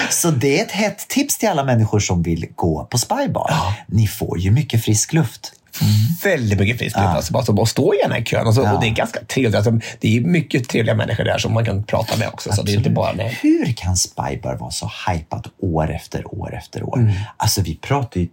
[0.10, 3.52] Så det är ett hett tips till alla människor som vill gå på Spybar.
[3.88, 5.52] Ni får ju mycket frisk luft.
[6.24, 7.08] Väldigt mycket frisk luft.
[7.08, 8.48] Alltså, bara, så, och stå i kön.
[8.48, 8.74] Alltså, Ja.
[8.74, 9.56] Och det är ganska trevligt.
[9.56, 12.52] Alltså, det är mycket trevliga människor där som man kan prata med också.
[12.52, 13.40] Så det är inte bara, nej.
[13.42, 16.98] Hur kan Spybar vara så hypat år efter år efter år?
[16.98, 17.14] Mm.
[17.38, 18.28] Alltså vi pratar ju...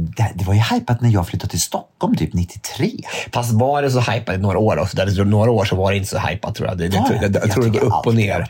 [0.00, 2.90] Det, det var ju hypat när jag flyttade till Stockholm typ 93.
[3.32, 4.96] Fast var det så hypat i några år också?
[4.96, 6.78] Där, några år så var det inte så hypat tror jag.
[6.78, 7.38] Det, det, tror, det?
[7.42, 8.46] jag, tror det går upp och det ner.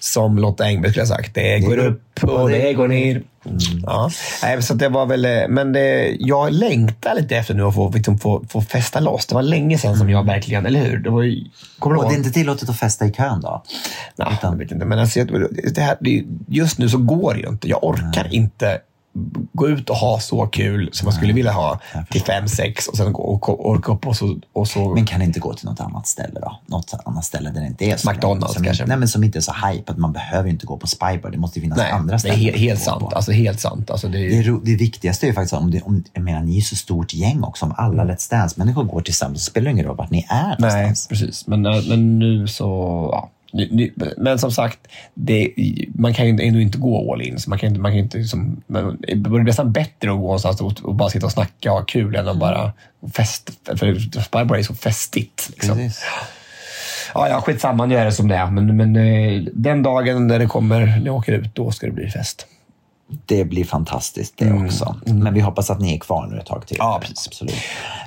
[0.00, 1.34] Som Lotta Engberg skulle ha sagt.
[1.34, 3.22] Det går upp och det går ner.
[3.46, 3.58] Mm.
[3.82, 4.10] Ja.
[4.42, 7.90] Nej, så det var väl, eh, men det, jag längtar lite efter nu att få,
[7.90, 9.26] liksom, få, få festa loss.
[9.26, 10.98] Det var länge sedan som jag verkligen, eller hur?
[10.98, 11.44] Det var ju,
[11.78, 13.62] kommer Och det är inte tillåtet att festa i kön då?
[14.16, 14.84] Nej, jag vet inte.
[14.84, 15.24] Men alltså,
[15.74, 17.68] det här, det, just nu så går det ju inte.
[17.68, 18.78] Jag orkar inte
[19.52, 22.96] gå ut och ha så kul som man skulle vilja ha till fem, sex och
[22.96, 24.38] sen gå och orka upp och så...
[24.52, 26.60] Och så Men kan inte gå till något annat ställe då?
[26.66, 28.86] Något annat ställe där det inte är så McDonald's som, kanske.
[28.86, 29.98] Nej, men som inte är så hypat.
[29.98, 31.30] Man behöver inte gå på Spybar.
[31.30, 32.38] Det måste finnas nej, andra det är ställen.
[32.38, 33.00] he, att helt sant.
[33.00, 33.08] på.
[33.08, 33.90] Alltså, helt sant.
[33.90, 36.42] Alltså, det är, Det, är det viktigaste är ju faktiskt om, det, om jag menar,
[36.42, 37.64] ni är så stort gäng också.
[37.66, 40.56] Om alla Let's Dance-människor går tillsammans så spelar det ingen roll vart ni är Nej,
[40.58, 41.08] någonstans.
[41.08, 41.46] precis.
[41.46, 42.68] Men, äh, men nu så...
[43.12, 43.30] Ja.
[43.52, 44.78] Nu, nu, men som sagt,
[45.14, 45.54] det,
[45.94, 47.38] man kan ju ändå inte gå all in.
[47.38, 50.60] Så man kan man kan inte liksom, men det är nästan bättre att gå någonstans
[50.60, 52.72] och, och bara sitta och snacka och ha kul än att bara
[53.12, 53.50] fest.
[53.76, 55.50] För Spybar är så festigt.
[55.50, 55.76] Liksom.
[55.76, 56.04] Precis.
[57.14, 58.50] Ja, ja, skitsamma, nu är det som det är.
[58.50, 61.92] Men, men eh, den dagen när det kommer, när jag åker ut, då ska det
[61.92, 62.46] bli fest.
[63.26, 64.96] Det blir fantastiskt det också.
[65.04, 66.80] Men vi hoppas att ni är kvar nu ett tag till.
[66.80, 66.86] Mm.
[66.86, 67.26] Ja, precis.
[67.26, 67.54] Absolut.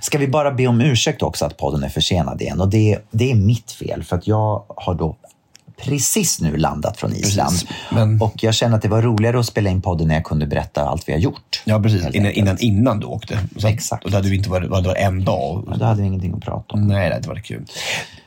[0.01, 2.61] Ska vi bara be om ursäkt också att podden är försenad igen?
[2.61, 5.15] Och det, det är mitt fel, för att jag har då
[5.77, 7.49] precis nu landat från Island.
[7.49, 10.23] Precis, men- Och jag känner att det var roligare att spela in podden när jag
[10.23, 11.61] kunde berätta allt vi har gjort.
[11.65, 12.05] Ja, precis.
[12.15, 13.39] Innan, innan, innan du åkte.
[13.57, 14.05] Så, Exakt.
[14.05, 15.63] Och då hade vi inte varit, varit en dag.
[15.67, 16.87] Men då hade vi ingenting att prata om.
[16.87, 17.65] Nej, det varit kul.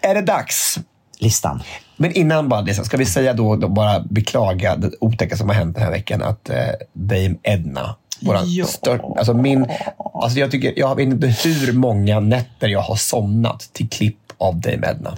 [0.01, 0.79] Är det dags?
[1.21, 1.63] Listan.
[1.97, 5.49] Men innan bara det, så ska vi säga då, då bara beklaga det otäcka som
[5.49, 6.23] har hänt den här veckan.
[6.23, 6.57] Att eh,
[6.93, 8.65] Dame Edna, våran Ja.
[8.67, 9.67] stört, alltså min,
[10.15, 14.61] alltså jag tycker, jag vet inte hur många nätter jag har somnat till klipp av
[14.61, 15.15] Dame Edna.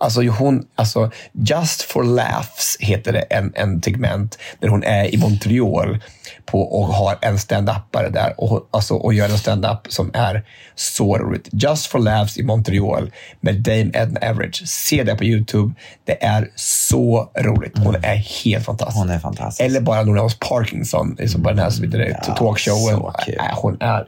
[0.00, 5.18] Alltså, hon, alltså, Just for laughs heter det, en, en segment där hon är i
[5.18, 5.98] Montreal
[6.46, 10.44] på, och har en stand-upare där och, alltså, och gör en stand-up som är
[10.74, 11.48] så roligt.
[11.52, 14.62] Just for laughs i Montreal med Dame Edna Everage.
[14.68, 15.74] Se det på YouTube.
[16.04, 17.78] Det är så roligt.
[17.78, 18.98] Hon är helt fantastisk.
[18.98, 19.66] Hon är fantastisk.
[19.66, 23.02] Eller bara när hon är hos Parkinson, liksom på den här vidare, Ja, talkshowen.
[23.26, 24.06] Äh, hon är...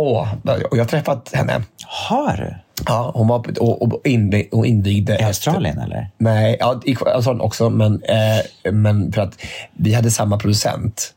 [0.00, 0.28] Åh,
[0.70, 1.62] och jag har träffat henne.
[1.86, 2.54] Har du?
[2.86, 5.18] Ja, hon var och, och, invig, och invigde...
[5.18, 6.10] I Australien eller?
[6.18, 9.42] Nej, ja, i Australien också, men, eh, men för att
[9.76, 11.14] vi hade samma producent.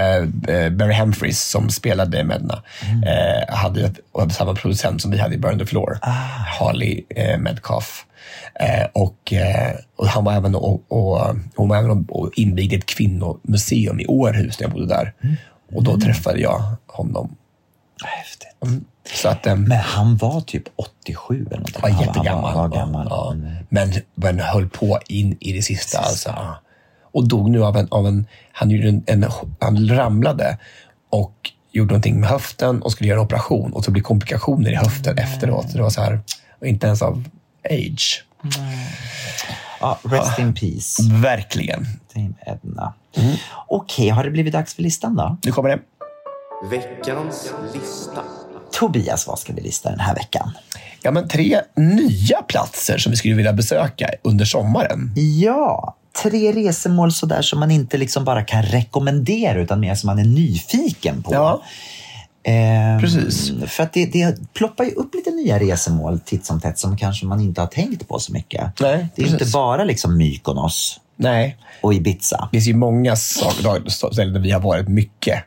[0.00, 2.62] Eh, eh, Barry Humphries som spelade Medna
[3.06, 5.98] eh, hade, hade samma producent som vi hade i Burn the Floor.
[6.60, 8.04] Harley eh, Metcalf.
[8.60, 12.86] Eh, och, eh, och han var även och, och, hon var även och, invigde ett
[12.86, 15.12] kvinnomuseum i Århus när jag bodde där.
[15.74, 17.36] Och då träffade jag honom.
[18.06, 18.48] Häftigt.
[18.66, 18.84] Mm.
[19.14, 21.82] Så att, ehm, Men han var typ 87 eller någonting.
[21.82, 22.44] var Han jättegammal.
[22.44, 23.06] Han var, var gammal.
[23.10, 23.54] Ja, Mm.
[23.68, 25.98] men, men höll på in i det sista.
[25.98, 26.28] Alltså.
[26.28, 26.60] ja.
[27.12, 27.88] Och dog nu av en...
[27.90, 29.26] Av en han, gjorde en, en,
[29.60, 30.58] han ramlade
[31.10, 31.34] och
[31.72, 35.18] gjorde någonting med höften och skulle göra en operation och så blev komplikationer i höften
[35.18, 35.70] efteråt.
[35.70, 36.20] Så det var så här,
[36.60, 37.24] och inte ens av
[37.70, 38.24] age.
[39.80, 41.02] Ja, rest in peace.
[41.12, 41.86] Verkligen.
[42.14, 42.94] Dame Edna.
[43.16, 43.36] Mm.
[43.68, 45.36] Okej, har det blivit dags för listan då?
[45.44, 45.78] Nu kommer det.
[46.62, 48.22] Veckans lista.
[48.72, 50.50] Tobias, vad ska vi lista den här veckan?
[51.02, 55.12] Ja, men tre nya platser som vi skulle vilja besöka under sommaren.
[55.16, 60.18] Ja, tre resemål sådär som man inte liksom bara kan rekommendera utan mer som man
[60.18, 61.34] är nyfiken på.
[61.34, 61.62] Ja.
[62.42, 63.52] Ehm, Precis.
[63.66, 67.26] För att det, det ploppar ju upp lite nya resemål titt som tätt som kanske
[67.26, 68.80] man inte har tänkt på så mycket.
[68.80, 69.52] Nej, det är ju inte precis.
[69.54, 72.48] bara liksom Mykonos Nej, och Ibiza.
[72.52, 75.44] det finns ju många saker, ställen där vi har varit mycket.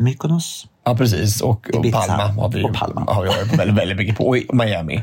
[0.00, 1.40] Mykonos Ja, precis.
[1.40, 3.12] Och, och Ibiza Palma har vi, och Palma.
[3.12, 4.24] Har vi varit väldigt, väldigt mycket på.
[4.48, 5.02] Och Miami.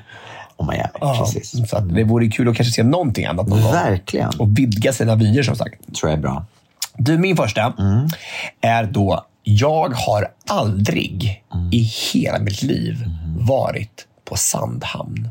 [0.56, 0.90] och Miami.
[1.02, 1.70] Ja, Precis.
[1.70, 3.72] Så att det vore kul att kanske se någonting annat någon gång.
[3.72, 4.30] Verkligen.
[4.40, 5.96] Och vidga sina vyer som sagt.
[5.96, 6.46] tror jag är bra.
[6.98, 8.08] Du, min första Mm.
[8.62, 11.70] är då, jag har aldrig Mm.
[11.74, 11.80] i
[12.14, 13.06] hela mitt liv
[13.40, 15.30] varit på Sandhamn.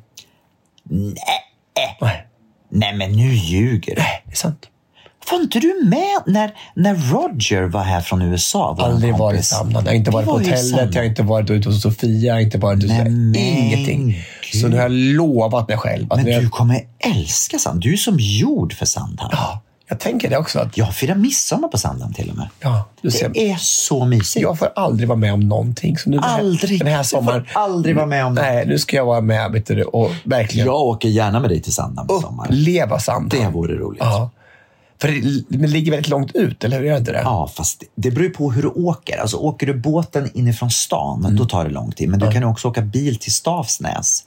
[0.85, 1.17] Nej.
[2.01, 2.27] Nej,
[2.69, 4.03] Nej, men nu ljuger du.
[4.27, 4.69] det är sant.
[5.31, 8.74] Var inte du med när, när Roger var här från USA?
[8.79, 9.20] vår Aldrig kompis?
[9.20, 9.87] varit Sandhamn.
[9.87, 12.18] Jag har inte Vi varit på var hotellet, jag har inte varit ute hos Sofia,
[12.27, 14.16] jag har inte varit men ingenting.
[14.55, 17.81] Så nu har jag lovat mig själv att Men jag, du kommer älska Sandhamn.
[17.81, 19.31] Du är som gjord för Sandhamn.
[19.33, 20.59] ja, jag tänker det också.
[20.59, 22.49] Att, Jag firar midsommar på Sandhamn till och med.
[22.61, 24.43] ja, du ser, Det är så mysigt.
[24.43, 25.99] jag får aldrig vara med om någonting.
[25.99, 26.79] Så nu Aldrig.
[26.79, 27.47] Den här Du får sommaren.
[27.55, 28.43] aldrig vara med om det.
[28.43, 31.62] Nej, nu ska jag vara med vet du, och verkligen Jag åker gärna med dig
[31.62, 32.51] till Sandhamn på sommaren.
[32.53, 33.45] uppleva Sandhamn.
[33.45, 34.03] Det vore roligt.
[34.05, 34.31] Ja.
[35.01, 35.09] För
[35.59, 36.84] det, ligger väldigt långt ut, eller hur?
[36.86, 37.20] Gör det inte det?
[37.24, 39.18] Ja, fast det- beror på hur du åker.
[39.18, 41.36] Alltså, åker du båten inifrån stan, Mm.
[41.36, 42.09] då tar det lång tid.
[42.09, 44.24] Men du kan ju också åka bil till Stavsnäs.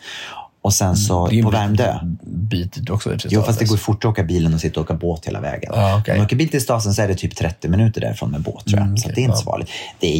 [0.61, 1.31] Och sen så Mm.
[1.31, 1.99] Är ju på Värmdö.
[2.23, 3.15] Bit också.
[3.29, 5.71] Jo, fast det går fort att åka bilen och sitta och åka båt hela vägen.
[5.75, 6.11] Ja, okej.
[6.11, 8.65] Om du åker bil till Stavsnäs så är det typ 30 minuter därifrån med båt,
[8.65, 8.85] tror jag.
[8.85, 9.37] Mm, så okej, att det är inte ja.
[9.37, 9.69] så farligt.
[9.99, 10.19] Det är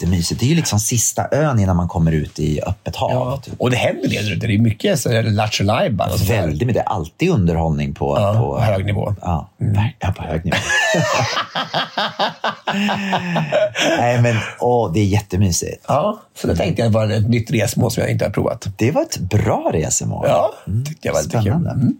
[0.00, 0.40] jättemysigt.
[0.40, 3.10] Det är ju liksom sista ön innan man kommer ut i öppet hav.
[3.10, 3.40] Ja.
[3.44, 3.54] Typ.
[3.58, 4.46] Och det händer del där ute.
[4.46, 6.10] Det är mycket det Lattjo Lajban.
[6.28, 6.74] Väldigt mycket.
[6.74, 9.14] Det är alltid underhållning på, Ja, på hög nivå.
[9.20, 9.50] Ja,
[9.98, 10.56] ja, på hög nivå.
[13.98, 15.84] Nej, men åh, det är jättemysigt.
[15.88, 18.66] Ja, så det tänkte jag var ett nytt resmål som jag inte har provat.
[18.76, 20.26] Det var ett bra resemål.
[20.28, 20.52] Ja,
[20.86, 21.30] tyckte jag var kul.
[21.30, 21.92] Spännande.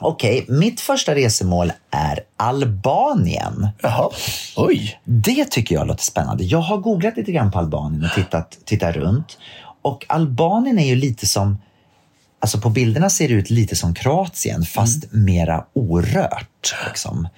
[0.00, 0.12] Mm.
[0.12, 3.68] Okej, mitt första resemål är Albanien.
[3.82, 4.10] Jaha,
[4.56, 5.00] oj.
[5.04, 6.44] Det tycker jag låter spännande.
[6.44, 9.38] Jag har googlat lite grann på Albanien och tittat, tittat runt.
[9.82, 11.58] Och Albanien är ju lite som,
[12.40, 16.74] alltså på bilderna ser det ut lite som Kroatien fast mera orört.
[16.88, 17.28] Liksom.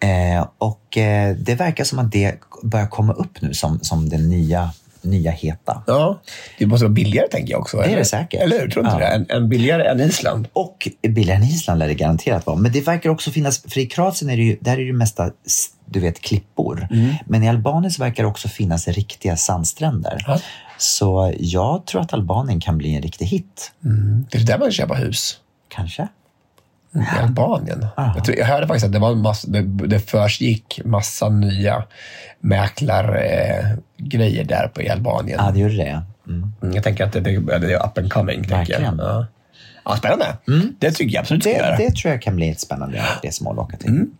[0.00, 4.18] Eh, och eh, det verkar som att det börjar komma upp nu som, som det
[4.18, 4.70] nya,
[5.04, 5.82] nya heta.
[5.86, 6.20] Ja,
[6.58, 7.78] det måste vara billigare tänker jag också.
[7.78, 7.96] är eller?
[7.96, 8.42] det säkert.
[8.42, 8.68] Eller hur?
[8.70, 9.18] Tror du inte Ja.
[9.18, 9.34] det?
[9.34, 10.48] En, billigare än Island.
[10.52, 12.56] Och billigare än Island lär det garanterat vara.
[12.56, 15.30] Men det verkar också finnas, för i Kroatien är det ju, där är det mesta
[15.86, 16.88] du vet, klippor.
[17.26, 20.24] Men i Albanien verkar det också finnas riktiga sandstränder.
[20.26, 20.40] Ja.
[20.78, 23.72] Så jag tror att Albanien kan bli en riktig hit.
[24.30, 25.38] Det är där man köper hus.
[25.68, 26.08] Kanske?
[26.94, 27.86] I Albanien.
[27.96, 31.84] Jag, tror, jag hörde faktiskt att det, var en massa, det, det försiggick massa nya
[32.40, 35.40] mäklargrejer eh, där på i Albanien.
[35.44, 36.02] Ja, det gjorde det.
[36.28, 36.52] Mm.
[36.62, 38.44] Mm, Jag tänker att det, det, det är up and coming.
[38.44, 38.58] Tänker jag.
[38.80, 38.98] Verkligen.
[38.98, 39.26] Ja.
[39.84, 40.26] Ja, spännande.
[40.78, 41.76] Det tycker jag absolut ska göra.
[41.76, 43.88] Det, det tror jag kan bli ett spännande resmål att åka till.
[43.90, 44.10] Mm.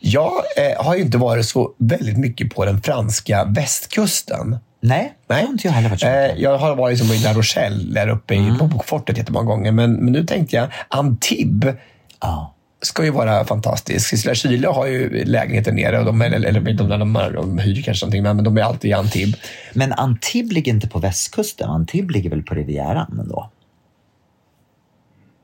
[0.00, 4.58] Jag eh, har ju inte varit så väldigt mycket på den franska västkusten.
[4.80, 7.94] Nej, det har inte jag heller varit Eh, jag har varit som i La Rochelle,
[7.94, 9.72] där uppe i, på Bokfortet jättemånga gånger.
[9.72, 11.74] Men, men nu tänkte jag, Antibes
[12.20, 12.54] Ja.
[12.82, 14.08] ska ju vara fantastisk.
[14.08, 17.82] Cecilia Kyle har ju lägenheter nere, och de, eller, eller de, de, de, de hyr
[17.82, 19.40] kanske någonting, men de är alltid i Antibes.
[19.74, 21.70] Men Antibes ligger inte på västkusten.
[21.70, 23.50] Antibes ligger väl på Rivieran ändå?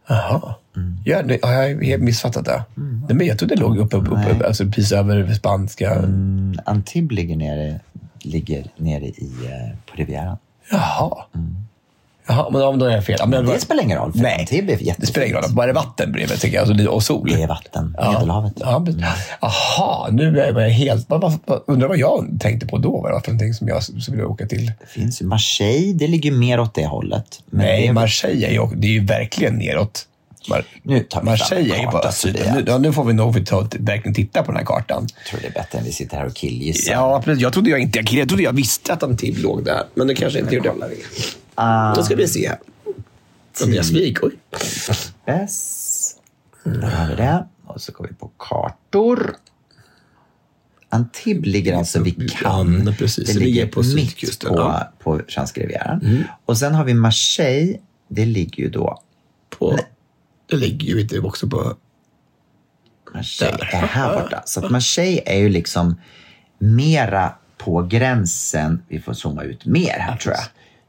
[0.09, 0.55] Jaha.
[1.05, 2.65] Ja, det, har jag helt missfattat det?
[2.75, 4.33] Nej, men jag trodde det låg uppe, Nej.
[4.33, 5.95] uppe alltså precis över spanska.
[5.95, 7.81] Mm, Antibes ligger nere,
[8.23, 10.37] ligger nere i, eh, på Rivieran.
[10.71, 11.25] Jaha.
[12.27, 13.17] Jaha, men om då är jag fel.
[13.19, 15.53] Ja, men Det spelar ingen roll, Nej, Antibes är det spelar ingen roll.
[15.55, 16.61] Bara det är vatten bredvid tycker jag.
[16.63, 17.29] Alltså, det- och sol.
[17.33, 18.13] Det är vatten, Ja.
[18.13, 18.53] Medelhavet.
[18.61, 18.85] Ja,
[19.41, 21.07] Jaha, nu är jag helt...
[21.67, 22.91] Undrar vad jag tänkte på då?
[23.01, 24.67] Vad det var för någonting som jag skulle åka till?
[24.67, 27.27] Det finns ju Marseille, det ligger mer åt det hållet.
[27.47, 30.07] Men Nej, det, Marseille är ju, det är ju verkligen neråt.
[30.49, 32.43] Mar- Nu tar vi Marseille fram är ju en bara karta, syden.
[32.43, 32.57] Tobias.
[32.57, 35.07] Nu, ja, nu får vi nog ta, verkligen titta på den här kartan.
[35.17, 36.93] Jag tror det är bättre än vi sitter här och killgissar.
[36.93, 37.43] Ja, precis.
[37.43, 37.99] Jag trodde jag inte...
[38.11, 40.73] Jag trodde jag visste att Antibes låg där, men det kanske inte gjorde.
[41.55, 42.53] Ah, Då ska vi se.
[43.63, 44.33] Andreas Wijk, oj.
[45.27, 46.17] Bäst.
[46.65, 47.47] Där har vi det.
[47.67, 49.37] Och så går vi på kartor.
[50.89, 52.87] Antibes ligger alltså vid Cannes.
[52.87, 53.33] Ja, precis.
[53.33, 54.93] Det ligger på mitt på, ja.
[54.99, 56.25] på Franska rivieran.
[56.45, 57.79] Och sen har vi Marseille.
[58.09, 59.01] Det ligger ju då...
[59.59, 59.79] På,
[60.47, 61.77] det ligger ju inte också på...
[63.15, 63.65] Marseille Där.
[63.73, 64.43] är här borta.
[64.47, 66.01] Så att Marseille är ju liksom
[66.59, 68.83] mera på gränsen.
[68.89, 70.45] Vi får zooma ut mer här tror jag.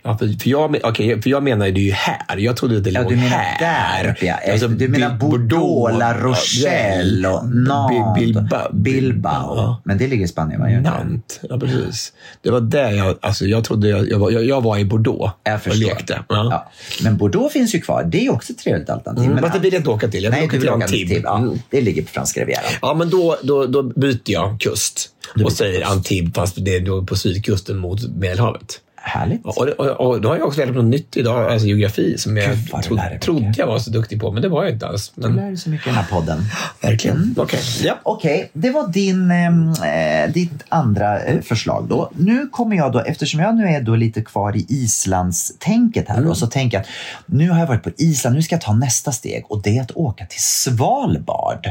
[0.06, 2.38] Ja, för, för, jag, okej, för jag menar det är ju här.
[2.38, 3.60] Jag trodde det Ja, låg här.
[3.60, 4.51] där ja.
[4.51, 8.24] Alltså, du menar Bordeaux, La Rochelle och Nantes.
[8.24, 8.74] Bilbao.
[8.74, 9.56] Bilbao.
[9.56, 9.82] Ja.
[9.86, 10.72] Men det ligger i Spanien, va?
[10.72, 10.82] Gör?
[10.82, 12.14] Nantes, ja precis.
[12.41, 15.34] Det var där jag, alltså jag trodde jag, jag, var, jag, jag var i Bordeaux
[15.43, 15.88] Jag och förstår.
[15.88, 16.24] lekte.
[16.30, 16.72] Ja.
[17.03, 18.03] Men Bordeaux finns ju kvar.
[18.03, 19.24] Det är också ett trevligt alternativ.
[19.32, 20.24] Mm, men det vill jag inte åka till.
[20.24, 21.24] Jag vill Nej, åka till till Antibes.
[21.24, 21.60] Ja, Mm.
[21.70, 22.64] det ligger på franska rivieran.
[22.82, 25.10] Ja, men då, då, då byter jag kust
[25.45, 25.86] och säger.
[25.86, 28.80] Antibes fast det är på sydkusten mot Medelhavet.
[29.08, 29.45] Härligt.
[29.45, 32.38] Och, och, och då har jag också lärt mig något nytt idag, alltså geografi, som
[32.38, 34.88] jag Gud, du tro, trodde jag var så duktig på, men det var jag inte
[34.88, 35.12] alls.
[35.16, 36.45] Du Men, lär dig så mycket i den här podden.
[36.82, 37.36] verkligen.
[37.38, 37.60] Okej.
[37.84, 37.99] Ja.
[38.03, 42.12] Okej, det var din, ehm, eh, ditt andra eh, förslag då.
[42.18, 46.36] Nu kommer jag då, eftersom jag nu är då lite kvar i Islandstänket här då,
[46.36, 46.89] så tänker jag att
[47.26, 49.82] nu har jag varit på Island, nu ska jag ta nästa steg och det är
[49.82, 51.68] att åka till Svalbard.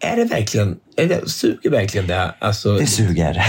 [0.00, 2.34] Är det verkligen, det, suger verkligen det?
[2.38, 3.44] Alltså, Det suger.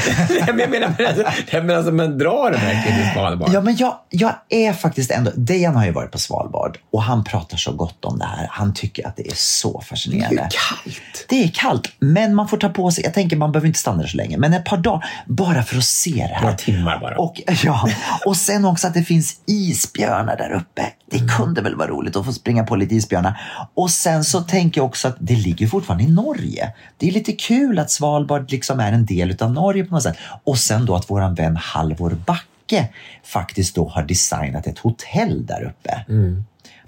[0.48, 3.50] Men jag menar, men, alltså, men, alltså, men drar det verkligen till Svalbard?
[3.54, 5.32] Ja, men jag, jag är faktiskt ändå...
[5.36, 8.48] Dejan har ju varit på Svalbard och han pratar så gott om det här.
[8.52, 10.36] Han tycker att det är så det är fascinerande.
[10.38, 11.26] kallt.
[11.30, 13.04] Det är kallt, men man får ta på sig...
[13.04, 15.78] Jag tänker man behöver inte stanna där så länge, men ett par dagar bara för
[15.78, 16.42] att se det här.
[16.42, 17.18] Några timmar bara.
[17.18, 17.90] Och, ja,
[18.26, 20.86] och sen också att det finns isbjörnar där uppe.
[21.12, 21.30] Det Mm.
[21.38, 23.42] kunde väl vara roligt att få springa på lite isbjörnar.
[23.74, 26.74] Och sen så tänker jag också att det ligger fortfarande i Norge.
[26.98, 30.18] Det är lite kul att Svalbard liksom är en del av Norge på något sätt.
[30.44, 32.90] Och sen då att våran vän Halvor Backe
[33.24, 36.06] faktiskt då har designat ett hotell där uppe.
[36.10, 36.44] Mm.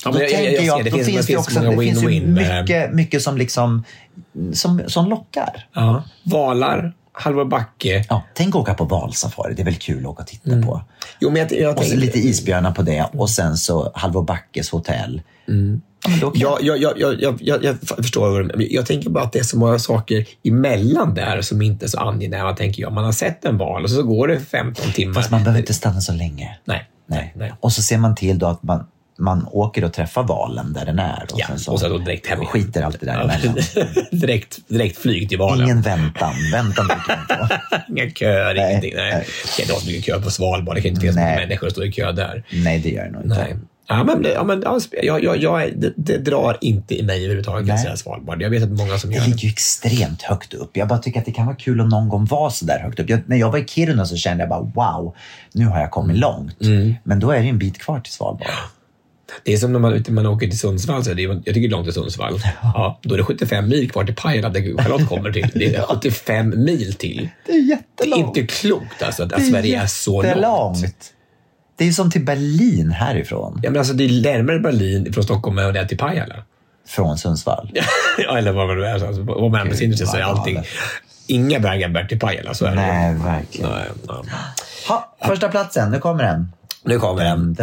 [0.05, 0.89] Ja, Då jag- jag- tänker jag ser jag, det.
[0.89, 3.83] då finns- finns det också det finns ju mycket, mycket som liksom
[4.53, 5.65] som, som lockar.
[5.73, 6.03] Ja.
[6.23, 8.05] Valar, Halvor Backe.
[8.09, 10.81] Ja, tänk åka på valsafari, det är väl kul att åka och titta på.
[11.19, 14.69] Jo, men jag, jag Och så lite isbjörnar på det och sen så Halvor Backes
[14.69, 15.21] hotell.
[15.45, 15.81] Kan
[16.33, 18.51] Ja, jag, jag, jag, jag, jag, jag förstår.
[18.71, 21.99] Jag tänker bara att det är så många saker emellan där som inte är så
[21.99, 22.93] angenäma, tänker jag.
[22.93, 25.13] Man har sett en val och så går det 15 timmar.
[25.13, 26.57] Fast man behöver inte stanna så länge.
[26.65, 26.89] Nej.
[27.09, 27.33] Nej.
[27.35, 27.53] nej.
[27.59, 28.85] Och så ser man till då att man,
[29.19, 31.23] man åker och träffar valen där den är.
[31.33, 32.51] Och Ja, sen så, och sen då direkt hem igen.
[32.51, 33.57] skiter allt det där emellan.
[34.11, 35.63] direkt, direkt flyg till valen.
[35.65, 36.33] Ingen väntan.
[36.51, 37.91] Väntan tycker jag inte på.
[37.99, 38.93] Inga köer, Nej, ingenting.
[38.95, 39.11] Nej.
[39.11, 39.25] nej.
[39.43, 40.75] Det kan inte vara så mycket kö på Svalbard.
[40.75, 41.35] Det kan inte finnas Nej.
[41.35, 42.43] människor som står i kö där.
[42.51, 43.37] Nej, det gör det nog inte.
[43.43, 43.55] Nej.
[43.89, 47.17] Ja, men, det- ja, men, ja, jag, jag, jag, det, det drar inte i mig
[47.19, 47.77] överhuvudtaget, Nej.
[47.77, 48.41] säga Svalbard.
[48.41, 49.43] Jag vet att många som Det gör ligger det.
[49.43, 50.77] ju extremt högt upp.
[50.77, 52.99] Jag bara tycker att det kan vara kul att någon gång vara så där högt
[52.99, 53.09] upp.
[53.09, 55.15] Jag, när jag var i Kiruna så kände jag bara wow,
[55.53, 56.57] nu har jag kommit långt.
[57.03, 58.47] Men då är det en bit kvar till Svalbard.
[59.43, 61.03] Det är som när man, man åker till Sundsvall.
[61.03, 62.39] Så är det, jag tycker det är långt till Sundsvall.
[62.61, 65.47] Ja, då är det 75 mil kvar till Pajala, där Charlotte kommer till.
[65.53, 67.29] Det är 75 mil till.
[67.45, 68.37] Det är Det är jättelångt.
[68.37, 71.13] inte klokt alltså, att, att Sverige är så långt.
[71.77, 73.59] Det är som till Berlin härifrån.
[73.63, 76.35] Ja, men alltså, det är närmare Berlin från Stockholm än det är till Pajala.
[76.87, 77.71] Från Sundsvall.
[78.17, 79.05] ja, eller vad det är.
[79.05, 80.63] Alltså, om man befinner sig så är allting...
[81.27, 82.75] Inga vägar bär till Pajala, så är det.
[82.75, 83.69] Nej, verkligen.
[83.69, 84.23] Nej, ja.
[84.87, 86.51] Ha, första platsen, nu kommer den.
[86.87, 87.55] Nu kommer den.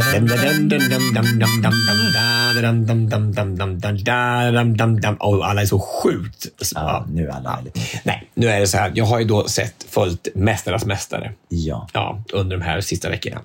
[5.18, 6.46] Och alla är så sjukt...
[6.74, 8.04] Ja, nu är alla mycket.
[8.04, 8.92] Nej, nu är det så här.
[8.94, 11.32] Jag har ju då sett, följt Mästarnas Mästare.
[11.48, 11.88] Ja.
[11.92, 13.40] Ja, under de här sista veckorna.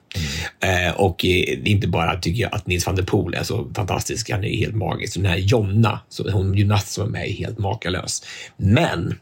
[0.59, 3.43] Eh, och eh, det är inte bara tycker jag att Nils van der Poel är
[3.43, 5.15] så fantastisk, han är helt magisk.
[5.15, 8.23] Den här Jonna, så hon gymnast som är med, är helt makalös.
[8.57, 9.19] Men,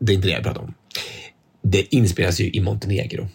[0.00, 0.74] det är inte det jag pratar om.
[1.62, 3.28] Det inspelas ju i Montenegro.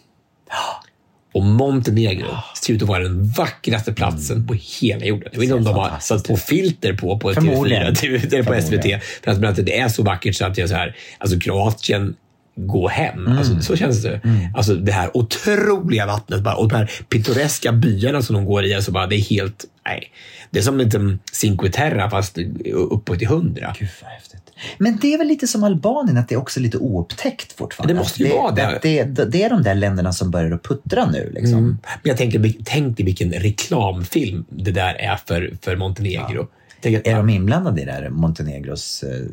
[1.32, 2.26] Och Montenegro
[2.62, 5.28] ser ut att vara den vackraste platsen på hela jorden.
[5.32, 7.94] Jag vet inte om de har satt på filter på på Förmodligen.
[7.94, 9.02] TV4 TV, på SVT.
[9.24, 12.14] För att, det är så vackert så att jag så här, alltså Kroatien
[12.54, 13.28] gå hem.
[13.28, 14.20] Alltså, så känns det.
[14.54, 18.74] Alltså det här otroliga vattnet bara, och de här pittoreska byarna som de går i.
[18.74, 20.12] Alltså bara, det är helt Nej.
[20.50, 22.38] Det är som lite Cinque Terre fast
[22.74, 23.74] uppåt till hundra.
[23.78, 24.41] Gud vad häftigt.
[24.78, 27.94] Men det är väl lite som Albanien, att det är också lite oupptäckt fortfarande.
[27.94, 28.78] Det måste ju vara det.
[28.82, 29.24] Det, det.
[29.24, 31.30] det är de där länderna som börjar att puttra nu.
[31.34, 31.58] Liksom.
[31.58, 31.78] Mm.
[31.84, 36.48] Men jag tänker, tänk dig vilken reklamfilm det där är för, för Montenegro.
[36.80, 39.26] Tänk att, Är de inblandade i det här Montenegros eh,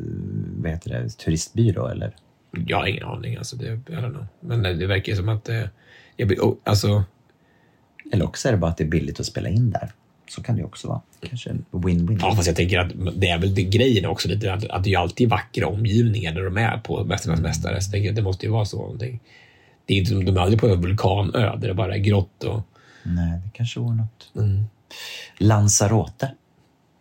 [0.56, 1.86] vad heter det, turistbyrå?
[1.88, 2.16] Eller?
[2.66, 3.36] Jag har ingen aning.
[3.36, 4.26] Alltså, det, I don't know.
[4.40, 5.48] Men det verkar som att...
[5.48, 5.62] eh,
[6.16, 7.04] Jag, alltså,
[8.12, 9.92] eller också är det bara att det är billigt att spela in där.
[10.30, 11.00] Så kan det också vara.
[11.28, 12.18] Kanske en win-win.
[12.22, 14.94] ja, fast jag tänker att det är väl det, grejen också lite att, att det
[14.94, 17.80] är alltid vackra omgivningar där de är på Mästarnas Mästare.
[17.80, 18.76] Så jag tänker att det måste ju vara så.
[18.76, 19.20] någonting.
[19.86, 22.44] Det är inte som de är aldrig på en vulkanö där det bara är grått
[22.44, 22.60] och...
[23.02, 24.30] Nej, det kanske vore något.
[24.36, 24.64] Mm.
[25.38, 26.30] Lanzarote.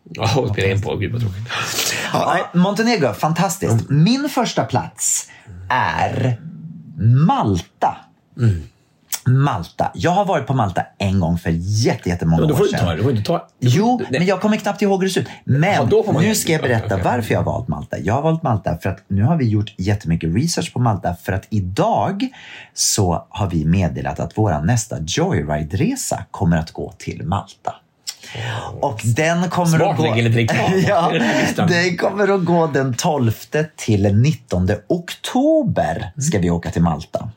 [0.03, 0.95] Ja, och spela in på.
[0.95, 1.47] Gud vad tråkigt.
[2.13, 3.89] Ja, Montenegro, fantastiskt.
[3.89, 5.29] Min första plats
[5.69, 6.41] är
[7.27, 7.97] Malta.
[9.25, 9.91] Malta.
[9.93, 12.85] Jag har varit på Malta en gång för jätte, jättemånga får år du inte ta
[12.85, 12.89] sedan.
[12.89, 12.95] det.
[12.95, 13.47] Du får inte ta...
[13.59, 14.19] Jo, Nej.
[14.19, 15.27] men jag kommer knappt ihåg hur det ser ut.
[15.43, 17.01] Men Ja, får nu ska jag berätta Okej.
[17.03, 17.99] varför jag har valt Malta.
[17.99, 21.33] Jag har valt Malta för att nu har vi gjort jättemycket research på Malta för
[21.33, 22.27] att idag
[22.73, 27.75] så har vi meddelat att vår nästa Joyride-resa kommer att gå till Malta.
[28.81, 30.05] Och den kommer Smart att gå...
[30.87, 31.11] ja,
[31.67, 33.31] den kommer att gå den 12
[33.75, 37.29] till 19 oktober ska vi åka till Malta.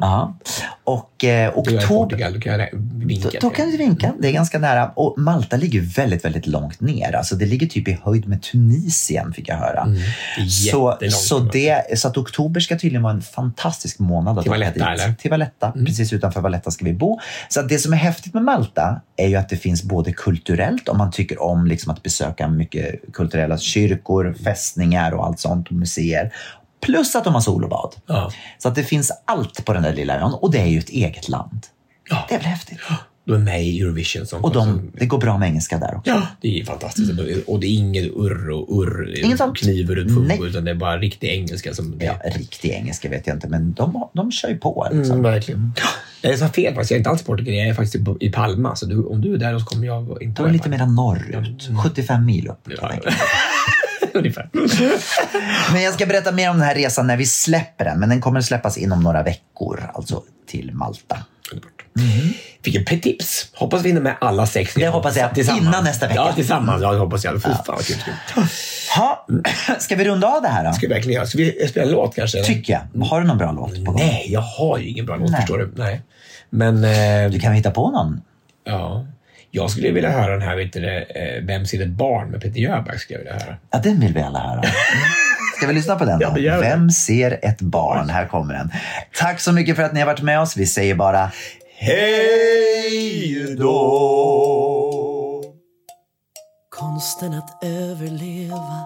[0.00, 0.38] Ja.
[0.84, 1.28] Och eh,
[1.64, 1.86] Du är i oktober...
[1.86, 3.28] Portugal, du kan jag vinka.
[3.32, 4.12] Då, då kan du vinka.
[4.18, 4.88] Det är ganska nära.
[4.88, 7.12] Och Malta ligger väldigt, väldigt långt ner.
[7.16, 9.82] Alltså det ligger typ i höjd med Tunisien, fick jag höra.
[9.82, 10.48] Mm.
[10.48, 14.58] Så, så, det, så att oktober ska tydligen vara en fantastisk månad att Till åka
[14.58, 14.82] Valletta, dit.
[14.82, 15.04] eller?
[15.04, 15.16] Mm.
[15.16, 15.72] Till Valletta.
[15.72, 17.18] Precis utanför Valletta ska vi bo.
[17.48, 20.88] Så att det som är häftigt med Malta är ju att det finns både kulturellt,
[20.88, 25.72] om man tycker om liksom att besöka mycket kulturella kyrkor, fästningar och allt sånt, och
[25.72, 26.32] museer.
[26.80, 27.94] Plus att de har sol och bad.
[28.06, 28.32] Ja.
[28.58, 30.88] Så att det finns allt på den där lilla ön och det är ju ett
[30.90, 31.66] eget land.
[32.10, 32.26] Ja.
[32.28, 32.78] Det är väl häftigt?
[33.24, 34.26] Du är med i Eurovision.
[34.26, 36.10] Som Och de, det går bra med engelska där också.
[36.10, 37.10] Ja, det är fantastiskt.
[37.46, 39.56] Och det är inget urr och urr, Inget sånt.
[39.58, 40.38] kniv runt fungo, Nej.
[40.42, 41.74] utan det är bara riktig engelska.
[41.74, 44.88] Som det Ja, riktig engelska vet jag inte, men de, de kör ju på.
[44.92, 45.10] Liksom.
[45.18, 45.72] Mm, verkligen.
[46.22, 46.90] Jag sa fel faktiskt.
[46.90, 47.54] Jag är inte alls i Portugal.
[47.54, 48.76] Jag är faktiskt i- Palma.
[48.76, 51.68] Så du, om du är där så kommer jag inte De är lite mer norrut,
[51.84, 52.68] 75 mil upp.
[52.80, 52.92] Ja,
[54.14, 54.50] ungefär.
[55.72, 58.20] Men jag ska berätta mer om den här resan när vi släpper den, men den
[58.20, 61.18] kommer släppas inom några veckor, alltså till Malta.
[62.64, 63.50] Fick ett tips.
[63.54, 64.74] Hoppas vi hinner med alla sex.
[64.74, 65.38] Det hoppas jag.
[65.58, 66.20] Innan nästa vecka.
[66.20, 66.82] Ja, tillsammans.
[66.82, 67.34] Ja, det hoppas jag.
[67.34, 67.96] Fy fan vad kul.
[68.26, 68.40] Ska
[69.00, 69.26] Ha,
[69.78, 70.72] ska vi runda av det här då?
[70.80, 71.26] vi verkligen göra.
[71.26, 72.42] Ska vi spela en låt kanske?
[72.44, 73.04] Tycker jag.
[73.04, 74.00] Har du någon bra låt på gång?
[74.00, 75.40] Nej, jag har ju ingen bra låt Nej.
[75.40, 75.72] förstår du.
[75.76, 76.02] Nej.
[76.50, 78.20] Men eh, Du kan hitta på någon.
[78.64, 79.06] ja,
[79.50, 82.60] jag skulle vilja höra den här, vet du, eh, Vem ser ett barn med Peter
[82.60, 83.00] Jöback.
[83.00, 83.56] Skulle jag vilja höra.
[83.70, 84.62] Ja, den vill vi alla höra.
[85.56, 86.34] Ska vi lyssna på den Ja, då?
[86.34, 86.48] vi.
[86.48, 88.08] Vem ser ett barn?
[88.10, 88.70] Här kommer den.
[89.18, 90.56] Tack så mycket för att ni har varit med oss.
[90.56, 91.30] Vi säger bara
[91.78, 95.42] hej då!
[96.78, 98.84] Konsten att överleva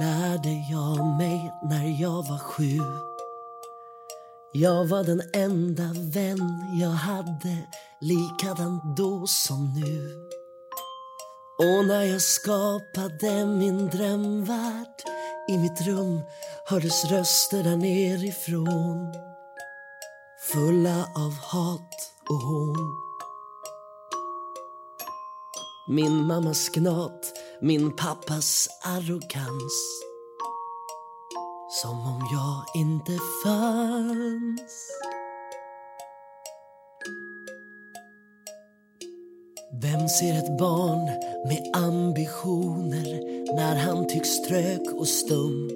[0.00, 2.78] lärde jag mig när jag var sju.
[4.52, 7.68] Jag var den enda vän jag hade,
[8.00, 10.28] likadan då som nu.
[11.58, 15.02] Och när jag skapade min drömvärld
[15.48, 16.20] i mitt rum
[16.64, 19.14] hördes röster där nerifrån
[20.52, 22.96] fulla av hat och hån.
[25.88, 30.07] Min mammas gnat, min pappas arrogans
[31.70, 33.12] som om jag inte
[33.44, 34.90] fanns
[39.82, 41.04] Vem ser ett barn
[41.48, 43.20] med ambitioner
[43.56, 45.68] när han tycks trög och stum?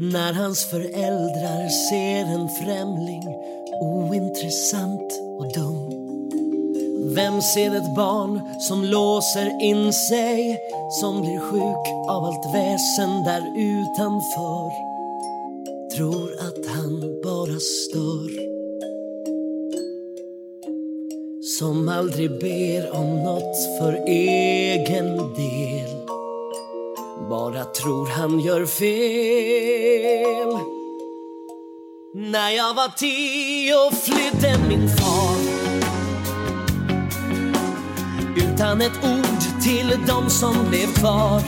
[0.00, 3.24] När hans föräldrar ser en främling
[3.80, 5.85] ointressant och dum
[7.16, 10.58] vem ser ett barn som låser in sig
[11.00, 14.70] som blir sjuk av allt väsen där utanför?
[15.96, 18.56] Tror att han bara stör.
[21.58, 26.06] Som aldrig ber om något för egen del.
[27.30, 30.58] Bara tror han gör fel.
[32.14, 35.35] När jag var tio flydde min far.
[38.66, 41.42] Utan ett ord till de som blev kvar.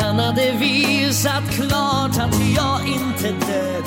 [0.00, 3.84] Han hade visat klart att jag inte dög.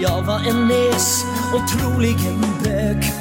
[0.00, 3.12] Jag var en näs, och troligen bög.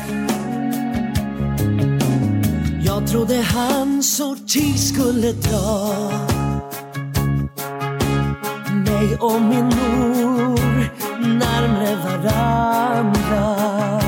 [2.86, 5.94] Jag trodde hans sorti skulle dra
[8.86, 10.60] mig och min mor
[11.20, 14.03] närmre varandra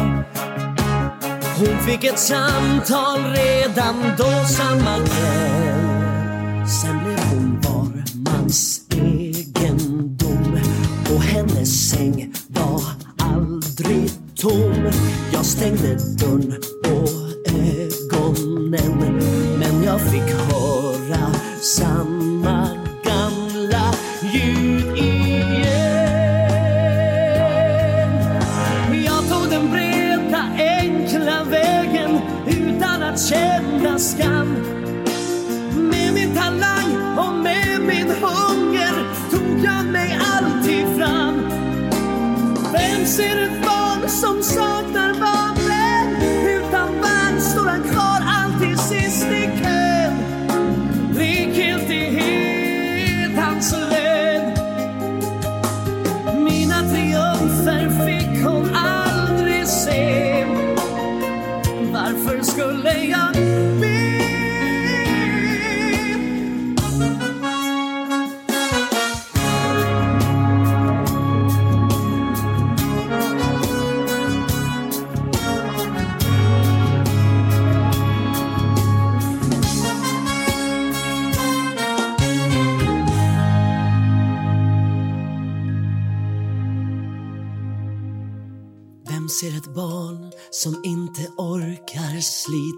[1.58, 6.68] hon fick ett samtal redan då samma kväll.
[6.82, 10.60] Sen blev hon var mans egendom
[11.16, 12.82] och hennes säng var
[13.18, 14.92] aldrig tom.
[15.34, 17.10] Jag stängde dörren och
[17.54, 19.22] ögonen
[19.60, 20.65] men jag fick höra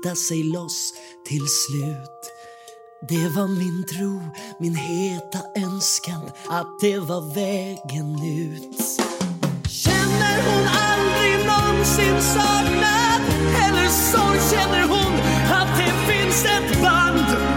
[0.08, 0.94] bryta sig loss
[1.28, 2.22] till slut?
[3.10, 4.22] Det var min tro,
[4.60, 8.78] min heta önskan att det var vägen ut.
[9.70, 13.22] Känner hon aldrig någonsin saknad
[13.64, 15.14] eller sorg känner hon
[15.52, 17.57] att det finns ett band